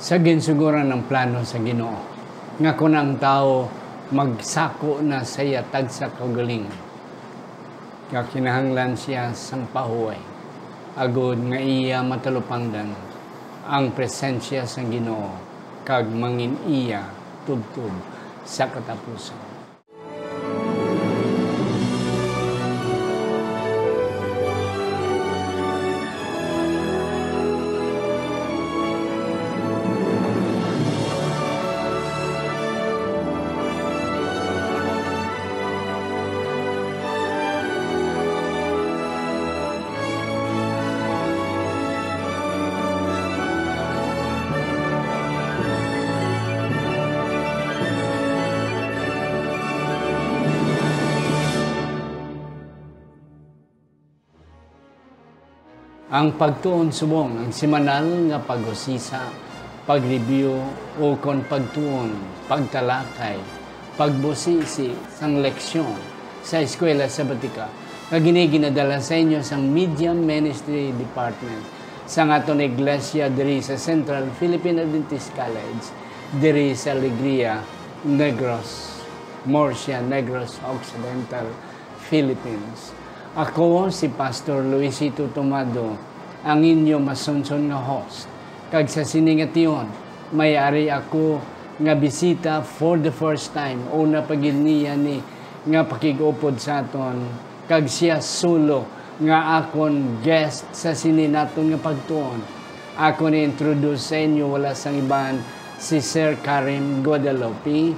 sa 0.00 0.16
ginsuguran 0.16 0.88
ng 0.88 1.04
plano 1.04 1.44
sa 1.44 1.60
Ginoo. 1.60 2.00
Nga 2.56 2.72
kun 2.72 2.96
ang 2.96 3.20
tao 3.20 3.68
magsako 4.16 5.04
na 5.04 5.20
sa 5.28 5.44
yatag 5.44 5.92
sa 5.92 6.08
kagalingan 6.08 6.88
nga 8.10 8.24
kinahanglan 8.26 8.96
siya 8.96 9.30
sang 9.36 9.68
pahuway. 9.70 10.18
Agod 10.98 11.38
nga 11.52 11.60
iya 11.60 12.00
matalupangdan 12.00 12.90
ang 13.68 13.92
presensya 13.92 14.64
sa 14.64 14.80
Ginoo 14.82 15.36
kag 15.84 16.08
mangin 16.08 16.56
iya 16.64 17.04
tubtub 17.44 17.92
sa 18.42 18.72
katapusan 18.72 19.49
ang 56.20 56.36
pagtuon 56.36 56.92
subong 56.92 57.32
ang 57.40 57.48
simanal 57.48 58.04
nga 58.28 58.36
pag-usisa, 58.44 59.32
pag-review 59.88 60.52
o 61.00 61.16
kon 61.16 61.40
pagtuon, 61.48 62.12
pagtalakay, 62.44 63.40
pagbusisi 63.96 64.92
sang 65.16 65.40
leksyon 65.40 65.96
sa 66.44 66.60
eskwela 66.60 67.08
sabatika 67.08 67.72
nga 68.12 68.20
giniginadala 68.20 69.00
sa 69.00 69.16
inyo 69.16 69.40
sang 69.40 69.64
Media 69.72 70.12
Ministry 70.12 70.92
Department 70.92 71.64
sa 72.04 72.28
aton 72.28 72.60
iglesia 72.60 73.32
diri 73.32 73.64
sa 73.64 73.80
Central 73.80 74.28
Philippine 74.36 74.84
Adventist 74.84 75.32
College 75.32 75.88
diri 76.36 76.76
sa 76.76 76.92
Alegria, 76.92 77.64
Negros, 78.04 79.00
Murcia, 79.48 80.04
Negros 80.04 80.60
Occidental, 80.68 81.48
Philippines. 82.12 82.92
Ako 83.40 83.88
si 83.88 84.12
Pastor 84.12 84.68
Luisito 84.68 85.32
Tomado, 85.32 86.09
ang 86.40 86.64
inyo 86.64 86.96
masunson 86.96 87.68
nga 87.68 87.76
host. 87.76 88.24
Kag 88.72 88.88
sa 88.88 89.04
siningation, 89.04 89.84
may-ari 90.32 90.88
ako 90.88 91.42
nga 91.80 91.92
bisita 91.96 92.64
for 92.64 92.96
the 92.96 93.12
first 93.12 93.52
time. 93.52 93.84
Una 93.92 94.24
pagil 94.24 94.56
niya 94.56 94.96
ni 94.96 95.20
nga 95.68 95.84
pakigupod 95.84 96.56
sa 96.56 96.80
aton. 96.80 97.20
Kag 97.68 97.88
siya 97.88 98.24
sulo 98.24 98.88
nga 99.20 99.60
akon 99.60 100.24
guest 100.24 100.64
sa 100.72 100.96
sininaton 100.96 101.76
nga 101.76 101.80
pagtuon. 101.80 102.40
Ako 102.96 103.28
ni 103.28 103.44
introduce 103.44 104.12
sa 104.12 104.16
inyo 104.16 104.56
wala 104.56 104.72
sang 104.72 104.96
iban 104.96 105.40
si 105.76 106.00
Sir 106.00 106.40
Karim 106.40 107.04
Guadalupe. 107.04 107.92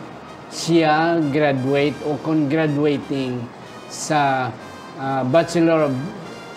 Siya 0.53 1.23
graduate 1.31 1.97
o 2.07 2.19
kon 2.19 2.51
graduating 2.51 3.39
sa 3.87 4.51
uh, 4.99 5.23
Bachelor 5.27 5.91
of 5.91 5.95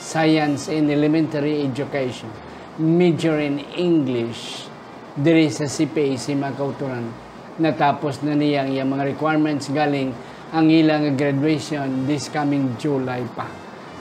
Science 0.05 0.69
in 0.69 0.85
Elementary 0.93 1.65
Education, 1.65 2.29
major 2.77 3.41
in 3.41 3.57
English, 3.73 4.69
diri 5.17 5.49
sa 5.49 5.65
CPAC 5.65 6.37
Makauturan. 6.37 7.09
Natapos 7.57 8.21
na 8.21 8.37
niya 8.37 8.69
ang 8.69 8.93
mga 8.93 9.17
requirements 9.17 9.65
galing 9.73 10.13
ang 10.53 10.69
ilang 10.69 11.09
graduation 11.17 12.05
this 12.05 12.29
coming 12.29 12.77
July 12.77 13.25
pa. 13.33 13.49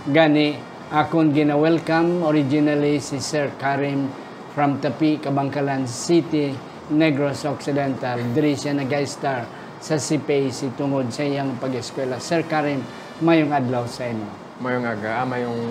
Gani, 0.05 0.61
akong 0.93 1.33
gina-welcome 1.33 2.21
originally 2.29 3.01
si 3.01 3.17
Sir 3.17 3.57
Karim 3.57 4.05
from 4.53 4.85
Tapi, 4.85 5.25
Kabangkalan 5.25 5.89
City, 5.89 6.53
Negros 6.93 7.49
Occidental. 7.49 8.21
Diri 8.37 8.53
siya 8.53 8.77
nag-star 8.77 9.49
sa 9.81 9.97
CPAC 9.97 10.77
tungod 10.77 11.09
sa 11.09 11.25
iyang 11.25 11.57
pag-eskwela. 11.57 12.21
Sir 12.21 12.45
Karim, 12.45 12.85
mayong 13.25 13.57
adlaw 13.57 13.89
sa 13.89 14.05
inyo. 14.05 14.44
Mayong 14.63 14.87
aga, 14.87 15.27
mayong 15.27 15.63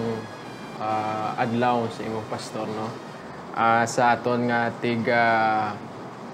uh, 0.75 1.39
adlaw 1.39 1.87
sa 1.87 2.03
imong 2.03 2.27
pastor, 2.27 2.67
no? 2.67 2.91
Uh, 3.53 3.85
sa 3.87 4.17
aton 4.17 4.49
nga 4.49 4.73
tiga 4.81 5.21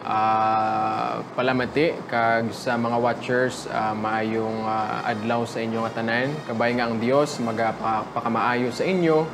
uh, 0.08 1.20
palamati 1.36 1.92
kag 2.08 2.50
sa 2.56 2.80
mga 2.80 2.98
watchers 2.98 3.68
uh, 3.68 3.92
maayong 3.92 4.64
uh, 4.64 5.04
adlaw 5.04 5.44
sa 5.44 5.60
inyo 5.60 5.84
nga 5.84 6.00
tanan 6.00 6.32
kabay 6.48 6.72
nga 6.80 6.88
ang 6.88 6.96
Dios 6.98 7.36
magapakamaayo 7.44 8.72
sa 8.72 8.88
inyo 8.88 9.28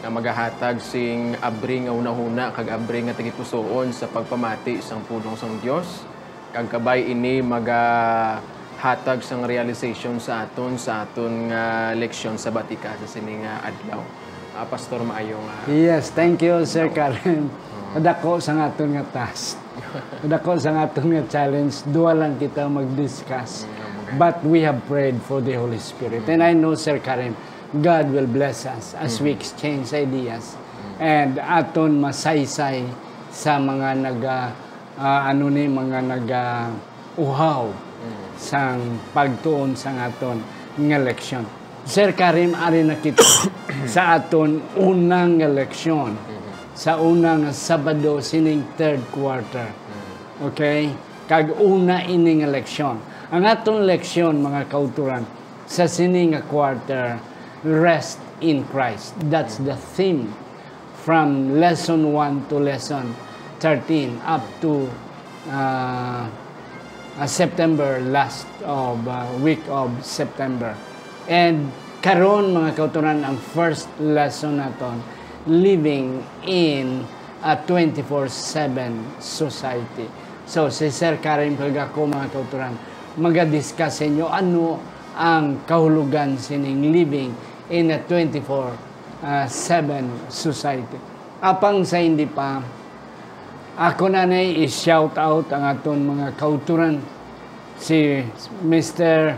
nga 0.00 0.08
magahatag 0.08 0.80
sing 0.80 1.36
abri 1.44 1.84
nga 1.84 1.92
unahuna 1.92 2.56
kag 2.56 2.72
abri 2.72 3.04
nga 3.04 3.16
tagipusoon 3.16 3.92
sa 3.92 4.08
pagpamati 4.08 4.80
sang 4.80 5.04
pulong 5.04 5.36
sang 5.36 5.60
Dios 5.60 6.08
kag 6.56 6.72
kabay 6.72 7.12
ini 7.12 7.44
maga 7.44 8.40
hatag 8.76 9.24
sang 9.24 9.48
realization 9.48 10.20
sa 10.20 10.44
aton 10.44 10.76
sa 10.76 11.08
aton 11.08 11.48
nga 11.48 11.96
leksyon 11.96 12.36
sa 12.36 12.52
batika 12.52 12.92
sa 13.00 13.08
sini 13.08 13.40
nga 13.40 13.64
adlaw. 13.64 14.00
Uh, 14.56 14.64
Pastor 14.68 15.00
maayo 15.04 15.36
nga. 15.40 15.56
Yes, 15.68 16.12
thank 16.12 16.44
you 16.44 16.64
Sir 16.68 16.92
Karen. 16.92 17.48
Kadako 17.96 18.40
sa 18.40 18.68
aton 18.68 18.96
nga 18.96 19.04
task. 19.08 19.56
Kadako 20.24 20.60
sa 20.60 20.84
aton 20.84 21.08
nga 21.16 21.24
challenge, 21.24 21.84
duwa 21.88 22.12
lang 22.12 22.36
kita 22.36 22.68
mag-discuss. 22.68 23.64
But 24.20 24.44
we 24.44 24.62
have 24.62 24.84
prayed 24.86 25.18
for 25.24 25.42
the 25.42 25.56
Holy 25.56 25.80
Spirit. 25.80 26.28
And 26.28 26.44
I 26.44 26.52
know 26.52 26.76
Sir 26.76 27.00
Karen, 27.00 27.34
God 27.80 28.12
will 28.12 28.28
bless 28.28 28.68
us 28.68 28.92
as 28.94 29.18
we 29.18 29.32
exchange 29.32 29.90
ideas. 29.96 30.56
And 31.00 31.40
aton 31.40 32.00
masaysay 32.00 32.86
sa 33.32 33.60
mga 33.60 33.88
naga 34.00 34.56
uh, 34.96 35.20
ano 35.28 35.52
ni 35.52 35.68
mga 35.68 35.98
naga 36.00 36.44
uhaw 37.20 37.85
sang 38.36 39.00
pagtuon 39.14 39.76
sang 39.76 39.98
aton 40.00 40.38
nga 40.76 40.98
leksyon. 41.00 41.44
Sir 41.86 42.12
Karim, 42.12 42.52
ari 42.52 42.82
na 42.82 42.98
kita 42.98 43.22
sa 43.94 44.18
aton 44.18 44.58
unang 44.76 45.38
leksyon 45.38 46.36
sa 46.76 47.00
unang 47.00 47.48
Sabado 47.56 48.20
sining 48.20 48.60
third 48.76 49.00
quarter. 49.08 49.72
Okay? 50.52 50.92
Kag 51.24 51.56
una 51.56 52.04
ining 52.04 52.44
leksyon. 52.52 53.00
Ang 53.32 53.42
aton 53.48 53.88
leksyon, 53.88 54.38
mga 54.38 54.68
kauturan, 54.70 55.24
sa 55.64 55.88
sining 55.88 56.36
quarter, 56.46 57.16
rest 57.64 58.20
in 58.44 58.62
Christ. 58.68 59.16
That's 59.26 59.56
the 59.58 59.74
theme 59.74 60.30
from 61.02 61.58
lesson 61.58 62.12
1 62.12 62.52
to 62.52 62.60
lesson 62.60 63.16
13 63.58 64.20
up 64.22 64.44
to 64.60 64.86
uh, 65.48 66.28
uh, 67.16 67.26
September 67.26 68.00
last 68.00 68.46
of 68.64 69.00
uh, 69.08 69.26
week 69.40 69.60
of 69.68 69.90
September. 70.04 70.76
And 71.26 71.72
karon 72.04 72.54
mga 72.54 72.76
kauturan 72.78 73.24
ang 73.26 73.40
first 73.40 73.88
lesson 73.98 74.62
naton 74.62 75.02
living 75.48 76.22
in 76.46 77.02
a 77.42 77.56
24/7 77.58 79.18
society. 79.18 80.06
So 80.46 80.70
si 80.70 80.92
Sir 80.94 81.18
Karim 81.18 81.58
Pagako 81.58 82.06
mga 82.06 82.30
kauturan 82.30 82.74
maga-discuss 83.16 84.04
sa 84.04 84.04
inyo 84.04 84.28
ano 84.28 84.78
ang 85.16 85.64
kahulugan 85.64 86.36
sining 86.36 86.92
living 86.92 87.32
in 87.72 87.90
a 87.90 87.98
24/7 88.04 88.76
society. 90.28 91.00
Apang 91.40 91.82
sa 91.82 91.98
hindi 91.98 92.28
pa 92.28 92.60
ako 93.76 94.08
na 94.08 94.24
na 94.24 94.40
i-shout 94.40 95.20
out 95.20 95.52
ang 95.52 95.68
aton 95.68 96.00
mga 96.00 96.32
kauturan 96.40 96.96
si 97.76 98.24
Mr. 98.64 99.36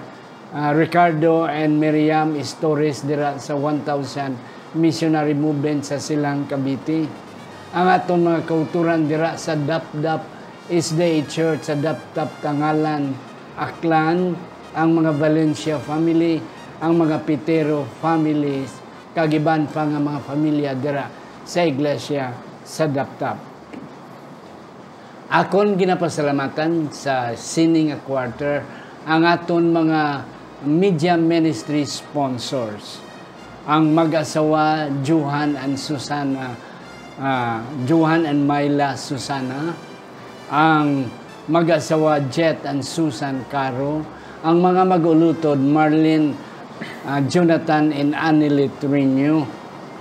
Uh, 0.55 0.71
Ricardo 0.79 1.51
and 1.51 1.75
Miriam 1.75 2.39
Stories 2.47 3.03
dira 3.03 3.35
sa 3.43 3.59
1,000 3.59 4.79
missionary 4.79 5.35
movement 5.35 5.83
sa 5.83 5.99
Silang 5.99 6.47
Cavite. 6.47 7.11
Ang 7.75 7.87
aton 7.91 8.23
mga 8.23 8.47
kauturan 8.47 9.11
dira 9.11 9.35
sa 9.35 9.59
Dap-Dap 9.59 10.23
Isday 10.71 11.27
Church 11.27 11.67
sa 11.67 11.75
Dap-Dap 11.75 12.39
Tangalan, 12.39 13.11
Aklan, 13.59 14.39
ang 14.71 14.91
mga 14.95 15.19
Valencia 15.19 15.83
family, 15.83 16.39
ang 16.79 16.95
mga 16.95 17.27
Pitero 17.27 17.91
families, 17.99 18.71
kagiban 19.19 19.67
pa 19.67 19.83
nga 19.83 19.99
mga 19.99 20.21
pamilya 20.23 20.73
dira 20.79 21.11
sa 21.43 21.67
iglesia 21.67 22.31
sa 22.63 22.87
Dap-Dap. 22.87 23.48
Akon 25.29 25.77
ginapasalamatan 25.77 26.89
sa 26.89 27.37
sining 27.37 27.93
quarter 28.09 28.65
ang 29.05 29.29
aton 29.29 29.69
mga 29.77 30.25
media 30.65 31.21
ministry 31.21 31.85
sponsors. 31.85 33.05
Ang 33.69 33.93
mag-asawa 33.93 34.89
Johan 35.05 35.53
and 35.61 35.77
Susana, 35.77 36.57
uh, 37.21 37.61
Johan 37.85 38.25
and 38.25 38.49
Myla 38.49 38.97
Susana, 38.97 39.77
ang 40.49 41.13
mag-asawa 41.45 42.25
Jet 42.33 42.65
and 42.65 42.81
Susan 42.81 43.45
Caro, 43.53 44.01
ang 44.41 44.65
mga 44.65 44.81
mag-ulutod 44.89 45.61
Marlene 45.61 46.33
uh, 47.05 47.21
Jonathan 47.29 47.93
and 47.93 48.17
Annelie 48.17 48.73
Trino, 48.81 49.45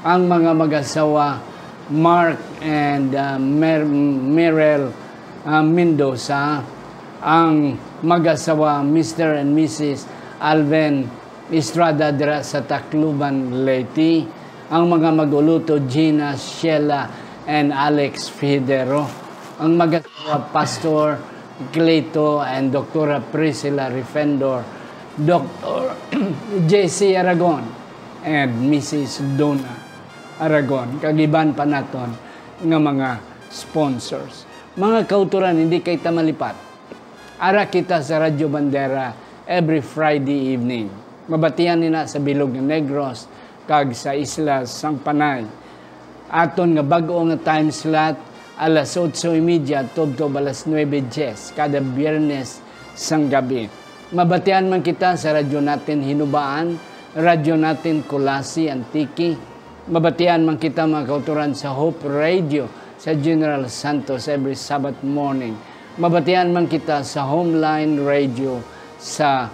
ang 0.07 0.31
mga 0.31 0.55
mag-asawa 0.55 1.43
Mark 1.91 2.39
and 2.63 3.11
uh, 3.11 3.35
Mer- 3.35 3.91
Merel 4.23 5.06
uh, 5.47 5.63
Mendoza, 5.63 6.59
ang 7.23 7.79
mag-asawa 8.03 8.83
Mr. 8.83 9.39
and 9.39 9.55
Mrs. 9.55 10.05
Alvin 10.43 11.07
Estrada 11.47 12.11
dira 12.11 12.43
sa 12.43 12.59
Tacloban, 12.59 13.63
Leyte, 13.63 14.27
ang 14.67 14.91
mga 14.91 15.15
mag-uluto 15.15 15.79
Gina, 15.87 16.35
Sheila, 16.35 17.07
and 17.47 17.71
Alex 17.71 18.27
Fidero, 18.27 19.07
ang 19.55 19.79
mag-asawa 19.79 20.51
Pastor 20.51 21.15
Cleto 21.71 22.43
and 22.43 22.69
Dr. 22.69 23.23
Priscilla 23.31 23.87
Refendor, 23.87 24.61
Dr. 25.15 25.95
J.C. 26.69 27.15
Aragon, 27.15 27.63
and 28.27 28.67
Mrs. 28.67 29.23
Donna 29.39 29.71
Aragon. 30.37 30.99
Kagiban 30.99 31.55
pa 31.55 31.63
naton 31.63 32.11
nga 32.59 32.77
mga 32.77 33.09
sponsors. 33.47 34.46
Mga 34.77 35.09
kauturan, 35.09 35.57
hindi 35.57 35.81
kay 35.81 35.97
tamalipat. 35.97 36.53
Ara 37.41 37.65
kita 37.65 37.97
sa 38.05 38.21
Radyo 38.21 38.45
Bandera 38.45 39.09
every 39.49 39.81
Friday 39.81 40.53
evening. 40.53 40.93
Mabatian 41.25 41.81
nina 41.81 42.05
sa 42.05 42.21
Bilog 42.21 42.53
ng 42.53 42.61
Negros, 42.61 43.25
kag 43.65 43.89
sa 43.97 44.13
Isla 44.13 44.69
Sang 44.69 45.01
Panay. 45.01 45.49
Aton 46.29 46.77
nga 46.77 46.85
bag-o 46.85 47.25
nga 47.25 47.41
time 47.41 47.73
slot, 47.73 48.21
alas 48.61 48.93
8.30, 48.93 49.97
tubtob 49.97 50.37
alas 50.37 50.69
9.10, 50.69 51.57
kada 51.57 51.81
biyernes 51.81 52.61
sang 52.93 53.33
gabi. 53.33 53.65
Mabatian 54.13 54.69
man 54.69 54.85
kita 54.85 55.17
sa 55.17 55.33
radyo 55.33 55.57
natin 55.57 56.05
Hinubaan, 56.05 56.77
radyo 57.17 57.57
natin 57.57 58.05
Kulasi, 58.05 58.69
Antiki. 58.69 59.33
Mabatian 59.89 60.45
man 60.45 60.61
kita 60.61 60.85
mga 60.85 61.09
kauturan 61.09 61.57
sa 61.57 61.73
Hope 61.73 62.05
Radio 62.05 62.85
sa 62.97 63.13
General 63.13 63.61
Santos 63.69 64.25
every 64.25 64.57
Sabbath 64.57 65.05
morning. 65.05 65.53
Mabatian 66.01 66.49
man 66.49 66.65
kita 66.65 67.05
sa 67.05 67.29
Homeline 67.29 68.01
Radio 68.01 68.61
sa 68.97 69.49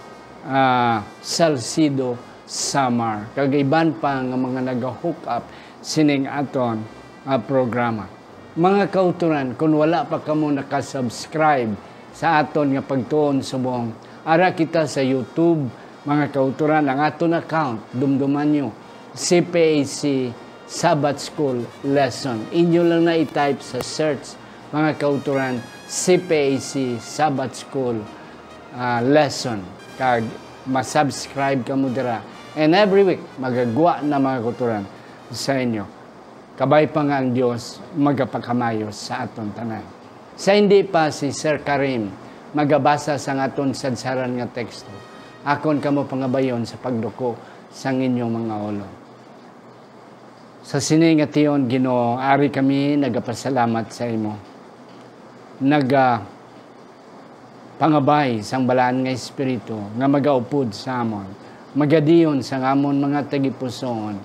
uh, 0.48 0.98
Salcido, 1.20 2.16
Samar. 2.48 3.32
Kagaiban 3.36 4.00
pa 4.00 4.24
nga 4.24 4.36
mga 4.40 4.62
nag-hook 4.76 5.28
up 5.28 5.44
sining 5.84 6.28
aton 6.28 6.84
uh, 7.28 7.40
programa. 7.40 8.08
Mga 8.56 8.92
kauturan, 8.92 9.48
kung 9.60 9.76
wala 9.76 10.08
pa 10.08 10.24
kamo 10.24 10.48
nakasubscribe 10.52 11.76
sa 12.16 12.40
aton 12.40 12.76
nga 12.76 12.84
pagtuon 12.86 13.44
subong, 13.44 13.92
ara 14.24 14.56
kita 14.56 14.88
sa 14.88 15.04
YouTube, 15.04 15.68
mga 16.08 16.32
kauturan, 16.32 16.88
ang 16.88 17.00
aton 17.04 17.36
account, 17.36 17.92
dumduman 17.92 18.48
nyo, 18.48 18.68
CPAC 19.12 20.32
Sabbath 20.68 21.20
School 21.20 21.68
Lesson. 21.84 22.48
Inyo 22.56 22.82
lang 22.88 23.08
na 23.08 23.20
i-type 23.20 23.60
sa 23.60 23.84
search, 23.84 24.40
mga 24.72 24.96
kauturan, 24.96 25.60
CPAC 25.86 26.98
Sabbath 27.04 27.68
School 27.68 28.00
uh, 28.74 29.00
Lesson. 29.04 29.60
Kag 30.00 30.24
masubscribe 30.64 31.68
ka 31.68 31.76
mo 31.76 31.92
dira. 31.92 32.24
And 32.56 32.72
every 32.78 33.04
week, 33.04 33.22
magagwa 33.36 34.00
na 34.06 34.22
mga 34.22 34.40
kauturan 34.40 34.84
sa 35.34 35.58
inyo. 35.60 35.84
Kabay 36.54 36.86
pa 36.94 37.02
nga 37.02 37.18
ang 37.18 37.34
Diyos 37.34 37.82
magapakamayos 37.98 38.94
sa 38.94 39.26
aton 39.26 39.50
tanan. 39.58 39.82
Sa 40.38 40.54
hindi 40.54 40.86
pa 40.86 41.10
si 41.10 41.34
Sir 41.34 41.66
Karim 41.66 42.14
magabasa 42.54 43.18
sa 43.18 43.34
aton 43.42 43.74
sadsaran 43.74 44.38
nga 44.38 44.46
teksto. 44.46 44.90
Akon 45.44 45.82
kamo 45.82 46.06
pangabayon 46.06 46.64
sa 46.64 46.78
pagduko 46.78 47.36
sa 47.74 47.90
inyong 47.90 48.32
mga 48.32 48.56
ulo. 48.70 49.03
Sa 50.64 50.80
sining 50.80 51.20
at 51.20 51.36
iyon, 51.36 51.68
Ginoo, 51.68 52.16
ari 52.16 52.48
kami 52.48 52.96
nagapasalamat 52.96 53.92
sa 53.92 54.08
imo. 54.08 54.40
Naga 55.60 56.24
pangabay 57.76 58.40
sang 58.40 58.64
balaan 58.64 59.04
nga 59.04 59.12
espiritu 59.12 59.76
nga 60.00 60.08
magaupod 60.08 60.72
sa 60.72 61.04
amon. 61.04 61.28
Magadiyon 61.76 62.40
sa 62.40 62.64
amon 62.64 62.96
mga 62.96 63.28
tagipuson 63.28 64.16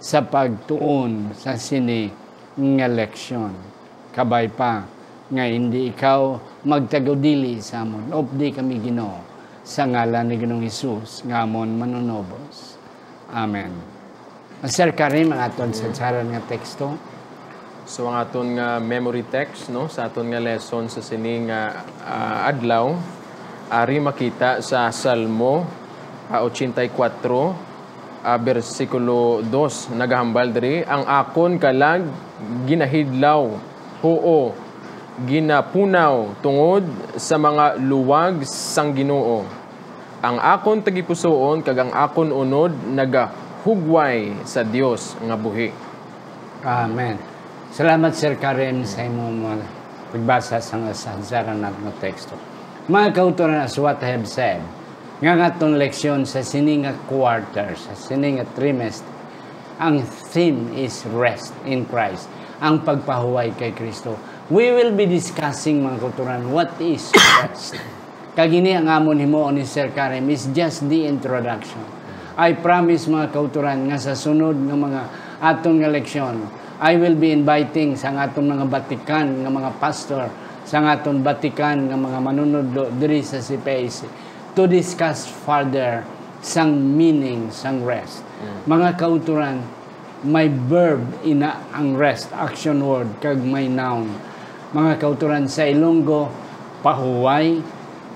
sa 0.00 0.24
pagtuon 0.24 1.36
sa 1.36 1.60
sini 1.60 2.08
nga 2.56 2.88
leksyon. 2.88 3.52
Kabay 4.16 4.48
pa 4.48 4.88
nga 5.28 5.44
hindi 5.44 5.92
ikaw 5.92 6.40
magtagodili 6.64 7.60
sa 7.60 7.84
amon. 7.84 8.08
Opdi 8.16 8.48
kami 8.48 8.80
Ginoo 8.80 9.20
sa 9.60 9.84
ngalan 9.84 10.24
ni 10.24 10.40
Ginoong 10.40 10.64
Hesus 10.64 11.28
nga 11.28 11.44
amon 11.44 11.76
manunobos. 11.76 12.80
Amen. 13.28 13.91
Sir 14.62 14.94
Karim, 14.94 15.34
ang 15.34 15.42
aton 15.42 15.74
sa 15.74 15.90
saran 15.90 16.30
nga 16.30 16.38
teksto. 16.46 16.94
So 17.82 18.06
ang 18.06 18.22
aton 18.22 18.54
nga 18.54 18.78
memory 18.78 19.26
text 19.26 19.74
no 19.74 19.90
sa 19.90 20.06
aton 20.06 20.30
nga 20.30 20.38
lesson 20.38 20.86
sa 20.86 21.02
sining 21.02 21.50
nga 21.50 21.82
uh, 22.06 22.46
adlaw 22.46 22.94
ari 23.66 23.98
makita 23.98 24.62
sa 24.62 24.86
Salmo 24.94 25.66
uh, 26.30 26.46
84 26.46 26.94
uh, 26.94 28.38
bersikulo 28.38 29.42
2 29.50 29.98
nagahambal 29.98 30.54
diri 30.54 30.86
ang 30.86 31.10
akon 31.10 31.58
kalag 31.58 32.06
ginahidlaw 32.62 33.50
huo 33.98 34.54
ginapunaw 35.26 36.38
tungod 36.38 36.86
sa 37.18 37.34
mga 37.34 37.82
luwag 37.82 38.46
sang 38.46 38.94
Ginoo 38.94 39.42
ang 40.22 40.38
akon 40.38 40.86
tagipusoon 40.86 41.66
kag 41.66 41.82
ang 41.82 41.90
akon 41.90 42.30
unod 42.30 42.70
naga 42.94 43.42
hugway 43.62 44.42
sa 44.42 44.66
Dios 44.66 45.14
nga 45.22 45.38
buhi. 45.38 45.70
Amen. 46.66 47.14
Salamat 47.70 48.12
Sir 48.12 48.34
Karen 48.34 48.82
sa 48.82 49.06
imong 49.06 49.62
pagbasa 50.10 50.58
sa 50.58 50.76
sasaran 50.90 51.62
ng 51.62 51.94
teksto. 52.02 52.34
Mga 52.90 53.08
kauturan 53.14 53.62
as 53.62 53.78
what 53.78 54.02
I 54.02 54.18
have 54.18 54.26
said, 54.26 54.60
nga 55.22 55.38
nga 55.38 55.54
leksyon 55.54 56.26
sa 56.26 56.42
sininga 56.42 57.06
quarter, 57.06 57.78
sa 57.78 57.94
sininga 57.94 58.50
trimester, 58.58 59.06
ang 59.78 60.02
theme 60.34 60.74
is 60.74 61.06
rest 61.14 61.54
in 61.62 61.86
Christ, 61.86 62.26
ang 62.58 62.82
pagpahuway 62.82 63.54
kay 63.54 63.70
Kristo. 63.74 64.18
We 64.50 64.74
will 64.74 64.90
be 64.90 65.06
discussing 65.06 65.86
mga 65.86 66.02
kauturan, 66.02 66.50
what 66.50 66.74
is 66.82 67.14
rest? 67.14 67.78
Kagini 68.34 68.74
ang 68.74 68.90
amon 68.90 69.22
himo 69.22 69.46
ni 69.54 69.62
Sir 69.62 69.94
Karim 69.94 70.26
is 70.34 70.50
just 70.50 70.82
the 70.90 71.06
introduction 71.06 72.01
I 72.32 72.56
promise 72.56 73.12
mga 73.12 73.28
kauturan 73.28 73.92
nga 73.92 74.00
sa 74.00 74.16
sunod 74.16 74.56
ng 74.56 74.78
mga 74.78 75.02
atong 75.44 75.84
nga 75.84 75.92
leksyon, 75.92 76.48
I 76.80 76.96
will 76.96 77.14
be 77.14 77.28
inviting 77.28 77.92
sa 77.94 78.08
atong 78.16 78.48
mga 78.48 78.66
batikan 78.72 79.44
nga 79.44 79.50
mga 79.52 79.70
pastor, 79.76 80.32
sa 80.64 80.80
atong 80.80 81.20
batikan 81.20 81.92
nga 81.92 81.98
mga 81.98 82.18
manunod 82.24 82.66
diri 82.96 83.20
sa 83.20 83.36
CPAC 83.36 84.08
to 84.56 84.64
discuss 84.64 85.28
further 85.28 86.04
sang 86.40 86.96
meaning 86.96 87.52
sang 87.52 87.84
rest. 87.84 88.24
Mm. 88.40 88.60
Mga 88.66 88.88
kauturan, 88.96 89.56
may 90.24 90.48
verb 90.48 91.02
ina 91.26 91.68
ang 91.74 91.94
rest, 91.98 92.32
action 92.32 92.80
word, 92.80 93.12
kag 93.20 93.38
may 93.44 93.68
noun. 93.68 94.08
Mga 94.72 95.04
kauturan 95.04 95.46
sa 95.52 95.68
Ilonggo, 95.68 96.32
pahuway, 96.80 97.60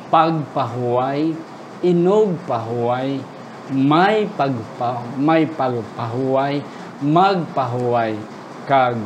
pagpahuway, 0.09 1.37
inog 1.85 2.41
pahuway, 2.49 3.36
may 3.73 4.31
pagpa, 4.31 5.03
may 5.19 5.47
pagpahuway, 5.49 6.63
magpahuway 7.03 8.15
kag 8.67 8.99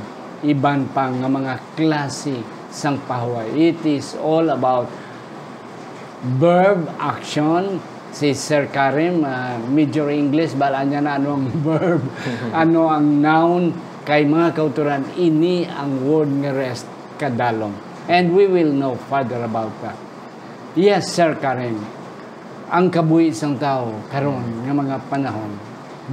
iban 0.44 0.88
pang 0.92 1.20
nga 1.20 1.28
mga 1.28 1.54
klase 1.76 2.40
sang 2.68 3.00
pahuway. 3.04 3.48
It 3.56 3.80
is 3.84 4.16
all 4.16 4.48
about 4.52 4.88
verb 6.40 6.88
action. 7.00 7.80
Si 8.10 8.34
Sir 8.34 8.66
Karim 8.66 9.22
uh, 9.22 9.54
major 9.70 10.10
English 10.10 10.58
bala 10.58 10.82
niya 10.82 10.98
na 10.98 11.14
ano 11.14 11.38
ang 11.38 11.46
verb 11.66 12.02
ano 12.62 12.90
ang 12.90 13.06
noun. 13.22 13.64
Kay 14.00 14.26
mga 14.26 14.56
kauturan 14.56 15.04
ini 15.20 15.68
ang 15.68 16.02
word 16.08 16.32
nga 16.42 16.50
rest 16.50 16.88
kadalong. 17.20 17.76
And 18.10 18.34
we 18.34 18.48
will 18.50 18.74
know 18.74 18.98
further 19.06 19.44
about 19.44 19.70
that. 19.84 19.94
Yes 20.74 21.12
Sir 21.12 21.36
Karim 21.38 21.99
ang 22.70 22.86
kabuhi 22.86 23.34
isang 23.34 23.58
tao 23.58 23.90
karon 24.14 24.62
nga 24.62 24.70
mga 24.70 24.96
panahon 25.10 25.50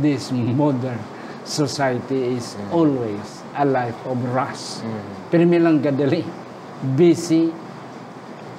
this 0.01 0.33
modern 0.33 0.97
society 1.45 2.35
is 2.35 2.57
mm. 2.57 2.75
always 2.75 3.45
a 3.55 3.65
life 3.65 3.97
of 4.05 4.17
rush. 4.35 4.83
Mm. 4.83 5.03
Pirmi 5.31 5.57
lang 5.57 5.77
gadali, 5.79 6.21
busy, 6.97 7.49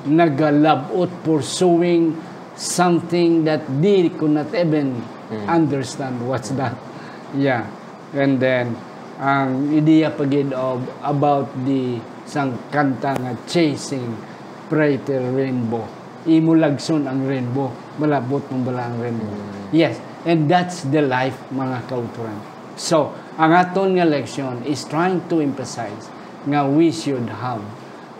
nagalabot 0.09 1.11
pursuing 1.23 2.17
something 2.57 3.45
that 3.45 3.62
they 3.78 4.09
could 4.14 4.33
not 4.33 4.50
even 4.57 4.99
mm. 5.31 5.45
understand 5.47 6.19
what's 6.23 6.50
that. 6.57 6.75
Yeah. 7.37 7.69
And 8.17 8.40
then, 8.40 8.73
ang 9.21 9.75
ideya 9.75 10.14
pagid 10.14 10.57
of 10.57 10.81
about 11.05 11.52
the 11.69 12.00
sang 12.25 12.57
kanta 12.73 13.19
nga 13.21 13.37
Chasing 13.45 14.17
Brighter 14.73 15.21
Rainbow. 15.35 15.85
Imo 16.27 16.59
lagson 16.59 17.07
ang 17.07 17.23
rainbow, 17.23 17.71
malabot 18.03 18.43
mong 18.51 18.63
bala 18.67 18.91
ang 18.91 18.99
rainbow. 18.99 19.31
Yes, 19.71 20.03
and 20.27 20.51
that's 20.51 20.83
the 20.89 21.05
life 21.05 21.39
mga 21.55 21.87
kauturan. 21.87 22.39
So, 22.75 23.15
ang 23.39 23.55
aton 23.55 23.95
nga 23.95 24.07
leksyon 24.07 24.67
is 24.67 24.83
trying 24.83 25.23
to 25.31 25.39
emphasize 25.39 26.11
nga 26.47 26.67
we 26.67 26.91
should 26.91 27.27
have 27.31 27.63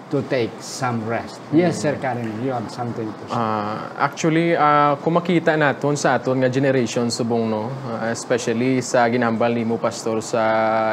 to 0.09 0.25
take 0.25 0.51
some 0.61 1.05
rest. 1.05 1.37
Yes, 1.53 1.85
Sir 1.85 2.01
Karen, 2.01 2.33
you 2.41 2.51
have 2.51 2.65
something 2.73 3.07
to 3.07 3.25
say. 3.29 3.37
Ah, 3.37 3.93
actually, 4.01 4.57
ah, 4.57 4.97
kung 5.01 5.21
makita 5.21 5.53
naton 5.55 6.01
sa 6.01 6.17
aton 6.17 6.41
nga 6.41 6.49
generation 6.49 7.13
subong 7.13 7.45
no, 7.49 7.69
ah, 7.93 8.09
especially 8.09 8.81
sa 8.81 9.05
ginambal 9.13 9.53
nimo 9.53 9.77
pastor 9.77 10.25
sa 10.25 10.43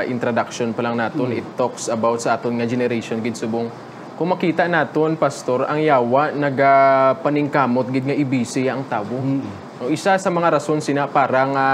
introduction 0.03 0.75
pa 0.75 0.83
lang 0.83 0.99
naton, 0.99 1.31
it 1.31 1.47
talks 1.55 1.87
about 1.87 2.19
sa 2.19 2.35
aton 2.35 2.59
nga 2.59 2.67
generation 2.67 3.23
gid 3.23 3.39
subong. 3.39 3.71
Kung 4.15 4.31
makita 4.31 4.63
naton 4.71 5.19
pastor, 5.19 5.67
ang 5.67 5.83
yawa 5.83 6.31
naga 6.31 6.71
paningkamot 7.19 7.91
gid 7.91 8.07
nga 8.07 8.15
ibisi 8.15 8.63
ang 8.71 8.87
tawo. 8.87 9.19
No, 9.19 9.91
isa 9.91 10.15
sa 10.15 10.29
mga 10.31 10.55
rason 10.55 10.79
sina 10.79 11.03
para 11.03 11.43
nga 11.51 11.67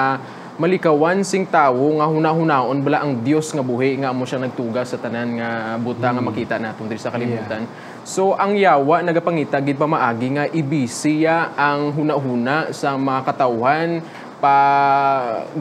malikawan 0.58 1.22
sing 1.22 1.46
tawo 1.46 2.02
nga 2.02 2.10
hunahunahon 2.10 2.82
bala 2.82 3.06
ang 3.06 3.22
Dios 3.22 3.54
nga 3.54 3.62
buhi 3.62 4.02
nga 4.02 4.10
amo 4.10 4.26
siya 4.26 4.42
nagtuga 4.42 4.82
sa 4.82 4.98
tanan 4.98 5.38
nga 5.38 5.78
buta 5.78 6.10
nga 6.10 6.18
makita 6.18 6.58
naton 6.58 6.90
diri 6.90 6.98
sa 6.98 7.14
kalibutan. 7.14 7.70
So 8.02 8.34
ang 8.34 8.58
yawa 8.58 9.06
nagapangita 9.06 9.62
gid 9.62 9.78
pa 9.78 9.86
maagi 9.86 10.34
nga 10.34 10.50
ibisiya 10.50 11.54
ang 11.54 11.94
hunahuna 11.94 12.74
sa 12.74 12.98
mga 12.98 13.22
katawhan 13.22 14.02
pa 14.42 14.58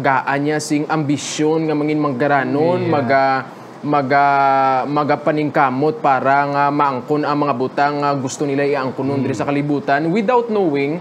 gaan 0.00 0.40
niya 0.40 0.56
sing 0.56 0.88
ambisyon 0.88 1.68
nga 1.68 1.76
mangin 1.76 2.00
manggaranon 2.00 2.88
maga 2.88 3.59
maga 3.80 4.26
magapaningkamot 4.84 6.04
para 6.04 6.44
nga 6.52 6.64
maangkon 6.68 7.24
ang 7.24 7.38
mga 7.40 7.54
butang 7.56 7.94
nga 8.04 8.12
gusto 8.12 8.44
nila 8.44 8.68
iangkonon 8.68 9.24
diri 9.24 9.32
sa 9.32 9.48
kalibutan 9.48 10.12
without 10.12 10.52
knowing 10.52 11.00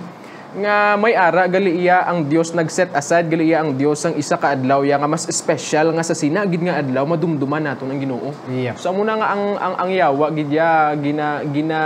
nga 0.50 0.98
may 0.98 1.14
ara 1.14 1.46
gali 1.46 1.86
iya 1.86 2.02
ang 2.10 2.26
Dios 2.26 2.58
nagset 2.58 2.90
aside 2.98 3.30
gali 3.30 3.54
iya 3.54 3.62
ang 3.62 3.78
Dios 3.78 4.02
ang 4.02 4.18
isa 4.18 4.34
ka 4.34 4.58
adlaw 4.58 4.82
ya 4.82 4.98
nga 4.98 5.06
mas 5.06 5.30
special 5.30 5.94
nga 5.94 6.02
sa 6.02 6.18
sinagid 6.18 6.66
nga 6.66 6.82
adlaw 6.82 7.06
madumduman 7.06 7.62
nato 7.62 7.86
ang 7.86 8.02
Ginoo. 8.02 8.34
Yep. 8.50 8.82
So 8.82 8.90
amo 8.90 9.06
na 9.06 9.22
nga 9.22 9.30
ang 9.30 9.44
ang, 9.62 9.74
ang 9.78 9.90
yawa 9.94 10.34
gid 10.34 10.50
ya 10.50 10.98
gina 10.98 11.46
gina 11.54 11.80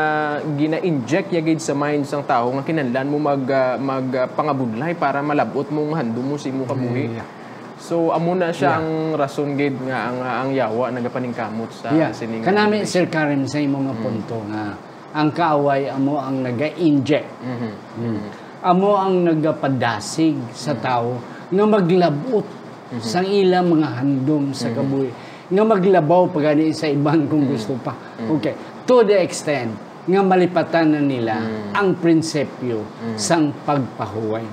gina 0.56 0.78
inject 0.80 1.36
ya 1.36 1.44
gid 1.44 1.60
sa 1.60 1.76
mind 1.76 2.08
sang 2.08 2.24
tao 2.24 2.56
nga 2.56 2.64
kinahanglan 2.64 3.08
mo 3.12 3.18
mag 3.20 3.44
uh, 3.44 3.76
mag 3.76 4.08
uh, 4.16 4.32
pangabudlay 4.32 4.96
para 4.96 5.20
malabot 5.20 5.68
mong 5.68 6.00
handom 6.00 6.24
mo 6.24 6.40
sa 6.40 6.48
imo 6.48 6.64
kabuhi. 6.64 7.20
Yeah. 7.20 7.43
So 7.84 8.16
amo 8.16 8.32
na 8.32 8.48
siya 8.56 8.80
ang 8.80 9.12
rason 9.12 9.60
gid 9.60 9.76
nga 9.84 10.08
ang 10.08 10.24
ang 10.24 10.50
yawa 10.56 10.88
nagapaningkamot 10.96 11.68
sa 11.76 11.92
Yeah. 11.92 12.16
sining 12.16 12.40
Kanami, 12.40 12.88
Sir 12.88 13.12
Karim, 13.12 13.44
sa 13.44 13.60
imo 13.60 13.84
nga 13.84 13.92
punto 13.92 14.40
nga 14.48 14.80
ang 15.12 15.30
kaaway 15.36 15.92
amo 15.92 16.16
ang 16.16 16.40
naga-inject. 16.48 17.28
Mhm. 17.44 18.20
Amo 18.64 18.96
ang 18.96 19.28
nagapadasig 19.28 20.40
sa 20.56 20.72
tao 20.80 21.20
nga 21.52 21.66
maglabot 21.68 22.48
sa 23.04 23.20
ilang 23.20 23.76
mga 23.76 24.00
handom 24.00 24.56
sa 24.56 24.72
kabuhi. 24.72 25.12
Nga 25.52 25.64
maglabaw 25.68 26.32
pagani 26.32 26.72
sa 26.72 26.88
iban 26.88 27.28
kung 27.28 27.52
gusto 27.52 27.76
pa. 27.84 27.92
Okay. 28.40 28.56
To 28.88 29.04
the 29.04 29.20
extent 29.20 29.76
nga 30.08 30.24
malipatan 30.24 30.96
na 30.96 31.02
nila 31.04 31.36
ang 31.76 32.00
prinsipyo 32.00 32.80
sang 33.20 33.52
pagpahuway. 33.68 34.48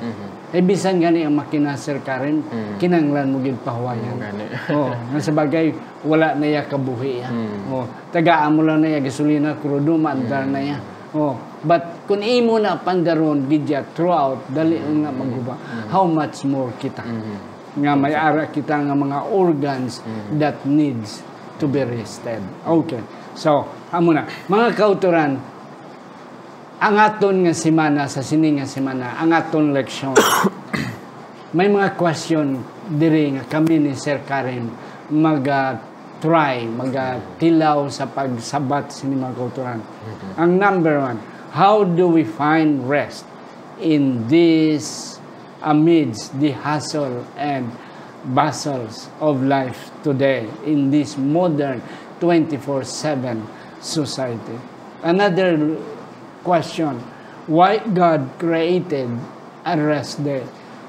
Eh, 0.50 0.62
bisan 0.66 0.98
gani 0.98 1.22
ang 1.22 1.38
makina, 1.38 1.78
Sir 1.78 2.02
Karen, 2.02 2.42
kinanglan 2.82 3.30
mo 3.30 3.38
gid 3.38 3.54
pahuwayan. 3.62 4.18
Gani. 4.18 4.44
oh, 4.74 4.90
nga 4.90 5.20
sa 5.22 5.30
bagay 5.30 5.70
wala 6.02 6.34
na 6.34 6.46
ya 6.50 6.66
kabuhi 6.66 7.22
ya. 7.22 7.30
Oh, 7.70 7.86
tagaan 8.10 8.58
mo 8.58 8.66
lang 8.66 8.82
na 8.82 8.90
ya 8.90 8.98
gasolina 8.98 9.54
krudo 9.54 9.94
maandar 9.94 10.50
na 10.50 10.58
ya. 10.58 10.78
Oh, 11.14 11.38
but 11.66 12.06
kung 12.06 12.22
imo 12.22 12.58
na 12.58 12.78
pandaron 12.78 13.46
gidya 13.46 13.82
throughout 13.94 14.46
dali 14.50 14.78
nga 14.78 15.10
magguba. 15.14 15.54
How 15.90 16.06
much 16.06 16.42
more 16.46 16.74
kita? 16.78 17.02
Nga 17.78 17.92
may 17.94 18.14
ara 18.14 18.50
kita 18.50 18.74
nga 18.74 18.94
mga 18.94 19.30
organs 19.30 20.02
that 20.34 20.66
needs 20.66 21.22
to 21.62 21.70
be 21.70 21.82
rested. 21.86 22.42
Okay. 22.66 23.02
So, 23.38 23.66
amo 23.94 24.10
na. 24.10 24.26
Mga 24.50 24.74
kauturan, 24.74 25.38
ang 26.80 26.96
aton 26.96 27.44
nga 27.44 27.52
semana 27.52 28.08
sa 28.08 28.24
sini 28.24 28.56
nga 28.56 28.64
semana, 28.64 29.20
ang 29.20 29.36
aton 29.36 29.76
leksyon 29.76 30.16
may 31.56 31.68
mga 31.68 31.92
question 32.00 32.56
diri 32.88 33.36
nga 33.36 33.44
kami 33.44 33.76
ni 33.76 33.92
Sir 33.92 34.24
Karen 34.24 34.72
mag 35.12 35.44
ah, 35.44 35.76
try, 36.24 36.64
mag 36.64 36.94
ah, 36.96 37.20
tilaw 37.36 37.84
sa 37.92 38.08
pagsabat 38.08 38.96
sa 38.96 39.04
mga 39.04 39.28
kulturan. 39.36 39.80
Ang 40.40 40.56
number 40.56 40.96
one, 40.96 41.18
how 41.52 41.84
do 41.84 42.08
we 42.08 42.24
find 42.24 42.88
rest 42.88 43.28
in 43.82 44.24
this 44.32 45.18
amidst 45.60 46.32
the 46.40 46.56
hustle 46.56 47.28
and 47.36 47.68
bustles 48.32 49.12
of 49.20 49.44
life 49.44 49.92
today 50.00 50.48
in 50.64 50.88
this 50.88 51.20
modern 51.20 51.84
24-7 52.24 53.44
society? 53.84 54.56
Another 55.04 55.56
question, 56.42 57.00
why 57.48 57.80
God 57.80 58.36
created 58.40 59.08
a 59.64 59.74
rest 59.76 60.22
day? 60.22 60.44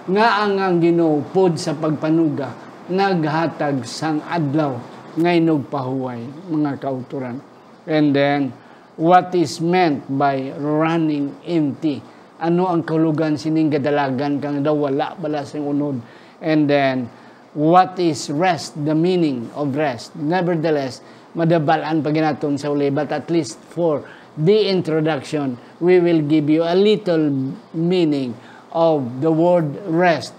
Nga 0.10 0.27
ang 0.27 0.53
ang 0.58 0.75
Ginoo 0.81 1.22
sa 1.55 1.77
pagpanuga 1.77 2.72
naghatag 2.91 3.88
sang 3.88 4.20
adlaw 4.27 4.75
ngay 5.15 5.43
pahuway 5.72 6.24
mga 6.51 6.81
kauturan. 6.84 7.39
And 7.88 8.12
then 8.12 8.51
what 9.00 9.31
is 9.31 9.63
meant 9.63 10.08
by 10.12 10.51
running 10.60 11.36
empty? 11.48 12.03
Ano 12.41 12.67
ang 12.67 12.84
kalugan 12.84 13.38
sining 13.39 13.72
gadalagan 13.72 14.41
kang 14.43 14.60
daw 14.65 14.75
wala 14.75 15.15
bala 15.15 15.48
sing 15.48 15.63
unod? 15.63 16.03
And 16.43 16.67
then 16.67 17.08
what 17.53 17.96
is 18.01 18.27
rest? 18.27 18.75
The 18.75 18.96
meaning 18.98 19.51
of 19.55 19.77
rest. 19.77 20.17
Nevertheless, 20.17 21.00
madabalan 21.38 22.03
pa 22.03 22.10
ginaton 22.12 22.60
sa 22.60 22.72
uli 22.72 22.91
but 22.91 23.12
at 23.13 23.31
least 23.31 23.55
for 23.72 24.03
the 24.38 24.67
introduction, 24.69 25.57
we 25.79 26.00
will 26.00 26.21
give 26.21 26.50
you 26.50 26.63
a 26.63 26.75
little 26.75 27.55
meaning 27.73 28.35
of 28.71 29.21
the 29.21 29.31
word 29.31 29.75
rest. 29.88 30.33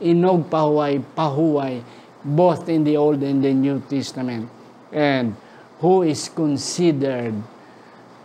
Inog 0.00 0.48
pahuway, 0.50 1.02
pahuway, 1.16 1.82
both 2.24 2.68
in 2.68 2.84
the 2.84 2.96
Old 2.96 3.22
and 3.22 3.42
the 3.42 3.52
New 3.52 3.82
Testament. 3.88 4.48
And 4.92 5.36
who 5.80 6.02
is 6.02 6.28
considered 6.28 7.34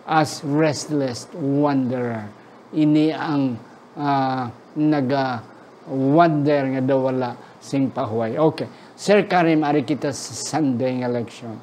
as 0.07 0.43
restless 0.43 1.27
wanderer. 1.33 2.27
Ini 2.73 3.13
ang 3.13 3.55
ah, 3.95 4.51
naga-wander 4.75 6.63
nga 6.77 6.81
daw 6.83 6.99
wala 7.07 7.29
sing 7.63 7.93
pahuway. 7.93 8.35
Okay. 8.35 8.67
Sir 8.93 9.25
Karim, 9.25 9.63
ari 9.63 9.87
kita 9.87 10.11
sa 10.11 10.33
Sunday 10.35 11.01
election. 11.01 11.55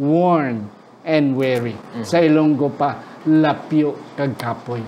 Worn 0.00 0.66
and 1.06 1.38
weary. 1.38 1.78
Sa 2.02 2.18
Ilonggo 2.18 2.74
pa, 2.74 2.98
lapyo 3.24 3.94
kag 4.18 4.34
kapoy. 4.34 4.82